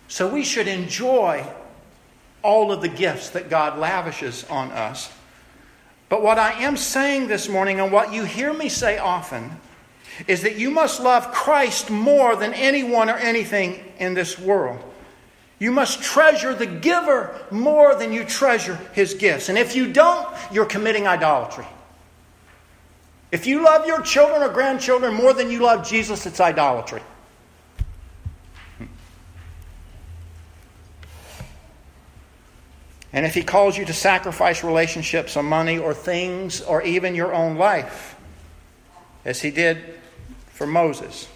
So 0.07 0.27
we 0.27 0.43
should 0.43 0.67
enjoy 0.67 1.45
all 2.43 2.71
of 2.71 2.81
the 2.81 2.87
gifts 2.87 3.31
that 3.31 3.49
God 3.49 3.77
lavishes 3.77 4.45
on 4.49 4.71
us. 4.71 5.11
But 6.09 6.21
what 6.21 6.39
I 6.39 6.63
am 6.63 6.77
saying 6.77 7.27
this 7.27 7.49
morning, 7.49 7.79
and 7.79 7.91
what 7.91 8.13
you 8.13 8.23
hear 8.23 8.53
me 8.53 8.69
say 8.69 8.97
often, 8.97 9.51
is 10.27 10.41
that 10.43 10.55
you 10.55 10.71
must 10.71 11.01
love 11.01 11.31
Christ 11.33 11.89
more 11.89 12.35
than 12.35 12.53
anyone 12.53 13.09
or 13.09 13.17
anything 13.17 13.83
in 13.99 14.13
this 14.13 14.39
world. 14.39 14.79
You 15.59 15.71
must 15.71 16.01
treasure 16.01 16.53
the 16.53 16.65
giver 16.65 17.37
more 17.51 17.95
than 17.95 18.13
you 18.13 18.23
treasure 18.23 18.79
his 18.93 19.15
gifts. 19.15 19.49
And 19.49 19.57
if 19.57 19.75
you 19.75 19.91
don't, 19.91 20.27
you're 20.51 20.65
committing 20.65 21.07
idolatry. 21.07 21.65
If 23.31 23.45
you 23.45 23.63
love 23.63 23.85
your 23.85 24.01
children 24.01 24.41
or 24.41 24.49
grandchildren 24.49 25.13
more 25.13 25.33
than 25.33 25.51
you 25.51 25.59
love 25.59 25.87
Jesus, 25.87 26.25
it's 26.25 26.39
idolatry. 26.39 27.01
And 33.13 33.25
if 33.25 33.33
he 33.33 33.43
calls 33.43 33.77
you 33.77 33.85
to 33.85 33.93
sacrifice 33.93 34.63
relationships 34.63 35.37
or 35.37 35.43
money 35.43 35.77
or 35.77 35.93
things 35.93 36.61
or 36.61 36.81
even 36.81 37.15
your 37.15 37.33
own 37.33 37.55
life, 37.55 38.15
as 39.23 39.41
he 39.41 39.51
did 39.51 39.77
for 40.51 40.67
Moses, 40.67 41.27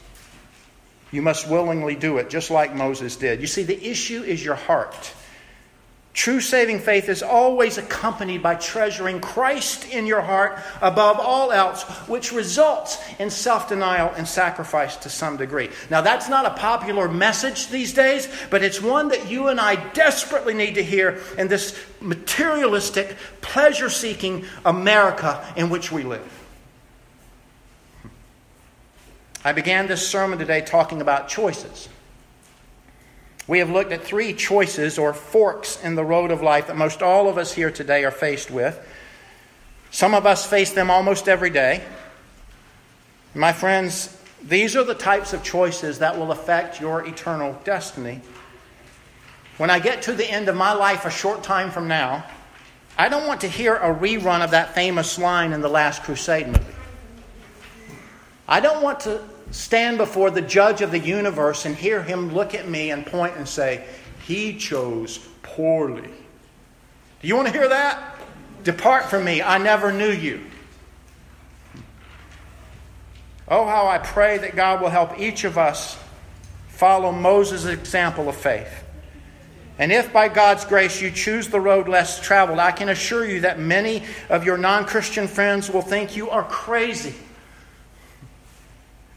you 1.11 1.21
must 1.21 1.49
willingly 1.49 1.95
do 1.95 2.17
it, 2.17 2.29
just 2.29 2.51
like 2.51 2.75
Moses 2.75 3.15
did. 3.15 3.41
You 3.41 3.47
see, 3.47 3.63
the 3.63 3.89
issue 3.89 4.23
is 4.23 4.43
your 4.43 4.55
heart. 4.55 5.13
True 6.13 6.41
saving 6.41 6.79
faith 6.79 7.07
is 7.07 7.23
always 7.23 7.77
accompanied 7.77 8.43
by 8.43 8.55
treasuring 8.55 9.21
Christ 9.21 9.87
in 9.87 10.05
your 10.05 10.19
heart 10.19 10.59
above 10.81 11.17
all 11.19 11.53
else, 11.53 11.83
which 12.09 12.33
results 12.33 12.99
in 13.17 13.29
self 13.29 13.69
denial 13.69 14.11
and 14.17 14.27
sacrifice 14.27 14.97
to 14.97 15.09
some 15.09 15.37
degree. 15.37 15.69
Now, 15.89 16.01
that's 16.01 16.27
not 16.27 16.45
a 16.45 16.49
popular 16.49 17.07
message 17.07 17.69
these 17.69 17.93
days, 17.93 18.27
but 18.49 18.61
it's 18.61 18.81
one 18.81 19.07
that 19.07 19.31
you 19.31 19.47
and 19.47 19.57
I 19.59 19.75
desperately 19.91 20.53
need 20.53 20.75
to 20.75 20.83
hear 20.83 21.21
in 21.37 21.47
this 21.47 21.79
materialistic, 22.01 23.15
pleasure 23.39 23.89
seeking 23.89 24.43
America 24.65 25.45
in 25.55 25.69
which 25.69 25.93
we 25.93 26.03
live. 26.03 26.27
I 29.45 29.53
began 29.53 29.87
this 29.87 30.05
sermon 30.05 30.39
today 30.39 30.59
talking 30.59 30.99
about 30.99 31.29
choices. 31.29 31.87
We 33.47 33.59
have 33.59 33.69
looked 33.69 33.91
at 33.91 34.03
three 34.03 34.33
choices 34.33 34.97
or 34.97 35.13
forks 35.13 35.81
in 35.83 35.95
the 35.95 36.03
road 36.03 36.31
of 36.31 36.41
life 36.41 36.67
that 36.67 36.77
most 36.77 37.01
all 37.01 37.27
of 37.27 37.37
us 37.37 37.53
here 37.53 37.71
today 37.71 38.03
are 38.03 38.11
faced 38.11 38.51
with. 38.51 38.79
Some 39.89 40.13
of 40.13 40.25
us 40.25 40.45
face 40.45 40.71
them 40.71 40.89
almost 40.89 41.27
every 41.27 41.49
day. 41.49 41.83
My 43.33 43.51
friends, 43.51 44.17
these 44.43 44.75
are 44.75 44.83
the 44.83 44.95
types 44.95 45.33
of 45.33 45.43
choices 45.43 45.99
that 45.99 46.17
will 46.17 46.31
affect 46.31 46.79
your 46.79 47.05
eternal 47.05 47.59
destiny. 47.63 48.21
When 49.57 49.69
I 49.69 49.79
get 49.79 50.01
to 50.03 50.13
the 50.13 50.29
end 50.29 50.47
of 50.47 50.55
my 50.55 50.73
life 50.73 51.05
a 51.05 51.11
short 51.11 51.43
time 51.43 51.71
from 51.71 51.87
now, 51.87 52.25
I 52.97 53.09
don't 53.09 53.27
want 53.27 53.41
to 53.41 53.47
hear 53.47 53.75
a 53.75 53.93
rerun 53.93 54.43
of 54.43 54.51
that 54.51 54.75
famous 54.75 55.17
line 55.17 55.53
in 55.53 55.61
the 55.61 55.69
Last 55.69 56.03
Crusade 56.03 56.47
movie. 56.47 56.75
I 58.47 58.59
don't 58.59 58.81
want 58.81 59.01
to 59.01 59.21
stand 59.51 59.97
before 59.97 60.31
the 60.31 60.41
judge 60.41 60.81
of 60.81 60.91
the 60.91 60.99
universe 60.99 61.65
and 61.65 61.75
hear 61.75 62.01
him 62.01 62.33
look 62.33 62.55
at 62.55 62.67
me 62.67 62.91
and 62.91 63.05
point 63.05 63.35
and 63.35 63.47
say, 63.47 63.85
He 64.25 64.57
chose 64.57 65.19
poorly. 65.43 66.09
Do 67.21 67.27
you 67.27 67.35
want 67.35 67.47
to 67.47 67.53
hear 67.53 67.69
that? 67.69 68.15
Depart 68.63 69.05
from 69.05 69.23
me, 69.25 69.41
I 69.41 69.57
never 69.57 69.91
knew 69.91 70.11
you. 70.11 70.41
Oh, 73.47 73.65
how 73.65 73.87
I 73.87 73.97
pray 73.97 74.37
that 74.37 74.55
God 74.55 74.81
will 74.81 74.89
help 74.89 75.19
each 75.19 75.43
of 75.43 75.57
us 75.57 75.97
follow 76.69 77.11
Moses' 77.11 77.65
example 77.65 78.29
of 78.29 78.35
faith. 78.35 78.83
And 79.77 79.91
if 79.91 80.13
by 80.13 80.29
God's 80.29 80.63
grace 80.63 81.01
you 81.01 81.11
choose 81.11 81.47
the 81.47 81.59
road 81.59 81.87
less 81.87 82.19
traveled, 82.21 82.59
I 82.59 82.71
can 82.71 82.89
assure 82.89 83.25
you 83.25 83.41
that 83.41 83.59
many 83.59 84.03
of 84.29 84.45
your 84.45 84.57
non 84.57 84.85
Christian 84.85 85.27
friends 85.27 85.69
will 85.69 85.81
think 85.81 86.15
you 86.15 86.29
are 86.29 86.43
crazy. 86.43 87.15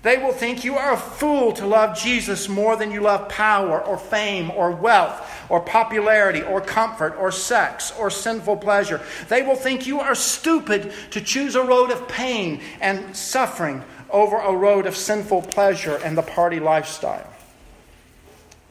They 0.05 0.19
will 0.19 0.33
think 0.33 0.65
you 0.65 0.77
are 0.77 0.93
a 0.93 0.99
fool 0.99 1.53
to 1.55 1.67
love 1.67 1.97
Jesus 1.97 2.47
more 2.47 2.77
than 2.77 2.91
you 2.91 3.01
love 3.01 3.27
power 3.31 3.81
or 3.81 3.97
fame 3.97 4.51
or 4.51 4.71
wealth 4.71 5.47
or 5.49 5.61
popularity 5.61 6.43
or 6.43 6.61
comfort 6.61 7.17
or 7.19 7.33
sex 7.33 7.91
or 7.99 8.11
sinful 8.11 8.59
pleasure. 8.59 9.01
They 9.31 9.41
will 9.41 9.57
think 9.57 9.87
you 9.87 10.01
are 10.01 10.15
stupid 10.15 10.93
to 11.13 11.23
choose 11.23 11.57
a 11.57 11.65
road 11.65 11.91
of 11.91 12.07
pain 12.07 12.61
and 12.83 13.17
suffering 13.17 13.83
over 14.11 14.37
a 14.37 14.55
road 14.55 14.85
of 14.85 14.95
sinful 14.95 15.41
pleasure 15.41 15.99
and 16.05 16.19
the 16.19 16.23
party 16.23 16.61
lifestyle. 16.61 17.27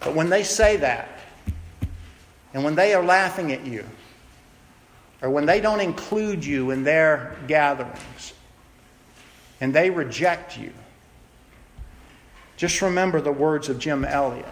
But 0.02 0.14
when 0.14 0.30
they 0.30 0.44
say 0.44 0.78
that, 0.78 1.10
and 2.54 2.64
when 2.64 2.76
they 2.76 2.94
are 2.94 3.04
laughing 3.04 3.52
at 3.52 3.66
you, 3.66 3.84
or 5.24 5.32
when 5.32 5.48
they 5.48 5.62
don't 5.62 5.80
include 5.80 6.46
you 6.46 6.70
in 6.70 6.84
their 6.84 7.36
gatherings, 7.48 8.34
and 9.60 9.74
they 9.74 9.90
reject 9.90 10.60
you, 10.60 10.72
just 12.64 12.82
remember 12.82 13.20
the 13.20 13.30
words 13.30 13.68
of 13.68 13.78
Jim 13.78 14.06
Elliot 14.06 14.46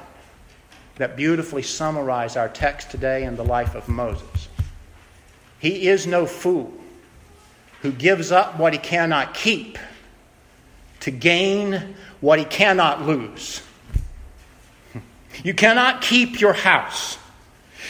that 0.98 1.16
beautifully 1.16 1.62
summarize 1.62 2.36
our 2.36 2.50
text 2.50 2.92
today 2.92 3.24
and 3.24 3.38
the 3.38 3.44
life 3.44 3.74
of 3.74 3.88
Moses. 3.88 4.50
He 5.60 5.88
is 5.88 6.06
no 6.06 6.26
fool 6.26 6.74
who 7.84 7.94
gives 7.94 8.30
up 8.30 8.60
what 8.60 8.74
he 8.74 8.80
cannot 8.80 9.34
keep 9.34 9.78
to 11.00 11.10
gain 11.10 11.96
what 12.20 12.38
he 12.38 12.44
cannot 12.44 13.04
lose. 13.04 13.64
You 15.46 15.54
cannot 15.54 16.02
keep 16.02 16.42
your 16.42 16.52
house. 16.52 17.18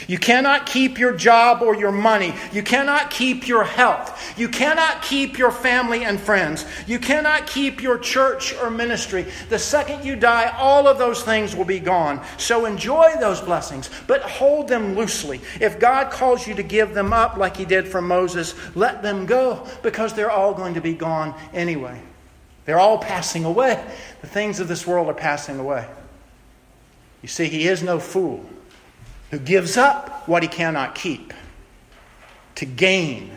You 0.08 0.18
cannot 0.18 0.66
keep 0.66 0.98
your 0.98 1.12
job 1.12 1.62
or 1.62 1.76
your 1.76 1.92
money. 1.92 2.34
You 2.52 2.62
cannot 2.62 3.10
keep 3.10 3.46
your 3.46 3.64
health. 3.64 4.38
You 4.38 4.48
cannot 4.48 5.02
keep 5.02 5.38
your 5.38 5.50
family 5.50 6.04
and 6.04 6.20
friends. 6.20 6.64
You 6.86 6.98
cannot 6.98 7.46
keep 7.46 7.82
your 7.82 7.98
church 7.98 8.54
or 8.54 8.70
ministry. 8.70 9.26
The 9.48 9.58
second 9.58 10.04
you 10.04 10.16
die, 10.16 10.52
all 10.56 10.88
of 10.88 10.98
those 10.98 11.22
things 11.22 11.54
will 11.54 11.64
be 11.64 11.78
gone. 11.78 12.24
So 12.36 12.66
enjoy 12.66 13.14
those 13.20 13.40
blessings, 13.40 13.90
but 14.06 14.22
hold 14.22 14.68
them 14.68 14.96
loosely. 14.96 15.40
If 15.60 15.78
God 15.78 16.10
calls 16.10 16.46
you 16.46 16.54
to 16.54 16.62
give 16.62 16.94
them 16.94 17.12
up 17.12 17.36
like 17.36 17.56
He 17.56 17.64
did 17.64 17.86
for 17.86 18.02
Moses, 18.02 18.54
let 18.74 19.02
them 19.02 19.26
go 19.26 19.66
because 19.82 20.14
they're 20.14 20.30
all 20.30 20.54
going 20.54 20.74
to 20.74 20.80
be 20.80 20.94
gone 20.94 21.38
anyway. 21.52 22.00
They're 22.64 22.80
all 22.80 22.98
passing 22.98 23.44
away. 23.44 23.82
The 24.20 24.26
things 24.26 24.60
of 24.60 24.68
this 24.68 24.86
world 24.86 25.08
are 25.08 25.14
passing 25.14 25.58
away. 25.58 25.86
You 27.20 27.28
see, 27.28 27.48
He 27.48 27.68
is 27.68 27.82
no 27.82 27.98
fool 27.98 28.44
who 29.32 29.38
gives 29.38 29.78
up 29.78 30.28
what 30.28 30.42
he 30.42 30.48
cannot 30.48 30.94
keep 30.94 31.32
to 32.54 32.66
gain 32.66 33.30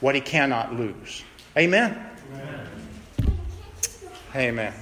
what 0.00 0.16
he 0.16 0.20
cannot 0.20 0.74
lose. 0.74 1.22
Amen? 1.56 1.96
Amen. 2.34 2.66
Amen. 4.34 4.74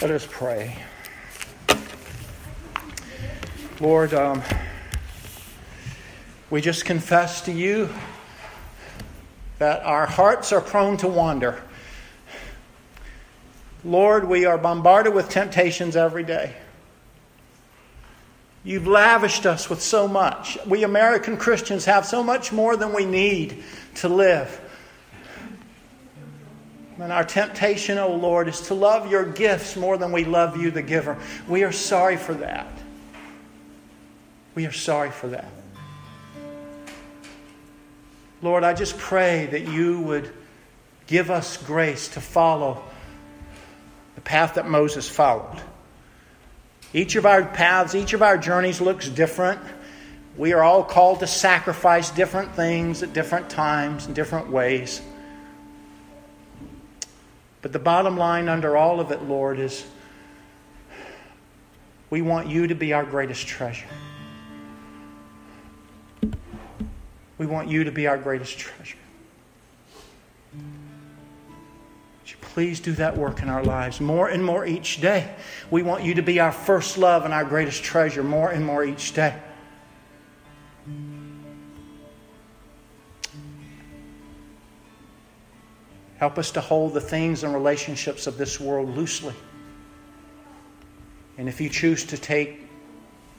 Let 0.00 0.10
us 0.12 0.26
pray. 0.30 0.76
Lord, 3.80 4.14
um, 4.14 4.40
we 6.48 6.60
just 6.60 6.84
confess 6.84 7.40
to 7.42 7.52
you 7.52 7.88
that 9.58 9.82
our 9.82 10.06
hearts 10.06 10.52
are 10.52 10.60
prone 10.60 10.96
to 10.98 11.08
wander. 11.08 11.60
Lord, 13.84 14.28
we 14.28 14.44
are 14.44 14.56
bombarded 14.56 15.12
with 15.12 15.28
temptations 15.30 15.96
every 15.96 16.22
day. 16.22 16.54
You've 18.64 18.86
lavished 18.86 19.44
us 19.44 19.68
with 19.68 19.82
so 19.82 20.08
much. 20.08 20.58
We 20.66 20.84
American 20.84 21.36
Christians 21.36 21.84
have 21.84 22.06
so 22.06 22.22
much 22.22 22.50
more 22.50 22.76
than 22.76 22.94
we 22.94 23.04
need 23.04 23.62
to 23.96 24.08
live. 24.08 24.60
And 26.98 27.12
our 27.12 27.24
temptation, 27.24 27.98
O 27.98 28.06
oh 28.06 28.14
Lord, 28.14 28.48
is 28.48 28.62
to 28.62 28.74
love 28.74 29.10
your 29.10 29.24
gifts 29.24 29.76
more 29.76 29.98
than 29.98 30.12
we 30.12 30.24
love 30.24 30.56
you, 30.56 30.70
the 30.70 30.80
giver. 30.80 31.18
We 31.46 31.64
are 31.64 31.72
sorry 31.72 32.16
for 32.16 32.34
that. 32.34 32.66
We 34.54 34.64
are 34.66 34.72
sorry 34.72 35.10
for 35.10 35.28
that. 35.28 35.48
Lord, 38.40 38.64
I 38.64 38.72
just 38.72 38.96
pray 38.96 39.46
that 39.46 39.68
you 39.68 40.00
would 40.00 40.32
give 41.06 41.30
us 41.30 41.56
grace 41.56 42.08
to 42.10 42.20
follow 42.20 42.82
the 44.14 44.20
path 44.20 44.54
that 44.54 44.66
Moses 44.66 45.08
followed. 45.08 45.60
Each 46.94 47.16
of 47.16 47.26
our 47.26 47.44
paths, 47.44 47.96
each 47.96 48.12
of 48.12 48.22
our 48.22 48.38
journeys 48.38 48.80
looks 48.80 49.08
different. 49.08 49.60
We 50.36 50.52
are 50.52 50.62
all 50.62 50.84
called 50.84 51.20
to 51.20 51.26
sacrifice 51.26 52.10
different 52.10 52.54
things 52.54 53.02
at 53.02 53.12
different 53.12 53.50
times 53.50 54.06
in 54.06 54.14
different 54.14 54.48
ways. 54.48 55.02
But 57.62 57.72
the 57.72 57.80
bottom 57.80 58.16
line 58.16 58.48
under 58.48 58.76
all 58.76 59.00
of 59.00 59.10
it, 59.10 59.22
Lord, 59.22 59.58
is 59.58 59.84
we 62.10 62.22
want 62.22 62.46
you 62.46 62.68
to 62.68 62.76
be 62.76 62.92
our 62.92 63.04
greatest 63.04 63.48
treasure. 63.48 63.88
We 67.38 67.46
want 67.46 67.68
you 67.68 67.84
to 67.84 67.90
be 67.90 68.06
our 68.06 68.18
greatest 68.18 68.56
treasure. 68.56 68.98
Please 72.54 72.78
do 72.78 72.92
that 72.92 73.16
work 73.16 73.42
in 73.42 73.48
our 73.48 73.64
lives 73.64 74.00
more 74.00 74.28
and 74.28 74.44
more 74.44 74.64
each 74.64 75.00
day. 75.00 75.28
We 75.72 75.82
want 75.82 76.04
you 76.04 76.14
to 76.14 76.22
be 76.22 76.38
our 76.38 76.52
first 76.52 76.96
love 76.96 77.24
and 77.24 77.34
our 77.34 77.44
greatest 77.44 77.82
treasure 77.82 78.22
more 78.22 78.48
and 78.48 78.64
more 78.64 78.84
each 78.84 79.12
day. 79.12 79.34
Help 86.18 86.38
us 86.38 86.52
to 86.52 86.60
hold 86.60 86.94
the 86.94 87.00
things 87.00 87.42
and 87.42 87.52
relationships 87.52 88.28
of 88.28 88.38
this 88.38 88.60
world 88.60 88.96
loosely. 88.96 89.34
And 91.36 91.48
if 91.48 91.60
you 91.60 91.68
choose 91.68 92.04
to 92.04 92.16
take 92.16 92.68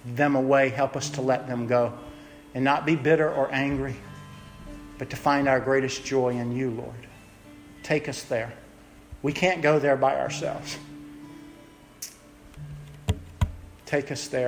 them 0.04 0.36
away, 0.36 0.68
help 0.68 0.98
us 0.98 1.10
to 1.12 1.22
let 1.22 1.48
them 1.48 1.68
go 1.68 1.98
and 2.54 2.66
not 2.66 2.86
be 2.86 2.98
bitter 2.98 3.34
or 3.34 3.50
angry, 3.54 3.96
but 4.98 5.10
to 5.12 5.16
find 5.16 5.48
our 5.48 5.62
greatest 5.62 6.04
joy 6.04 6.32
in 6.32 6.54
you, 6.54 6.72
Lord. 6.72 7.08
Take 7.82 8.10
us 8.10 8.24
there. 8.24 8.52
We 9.26 9.34
can't 9.34 9.64
go 9.64 9.80
there 9.80 9.98
by 9.98 10.20
ourselves. 10.20 10.78
Take 13.88 14.12
us 14.12 14.28
there. 14.28 14.44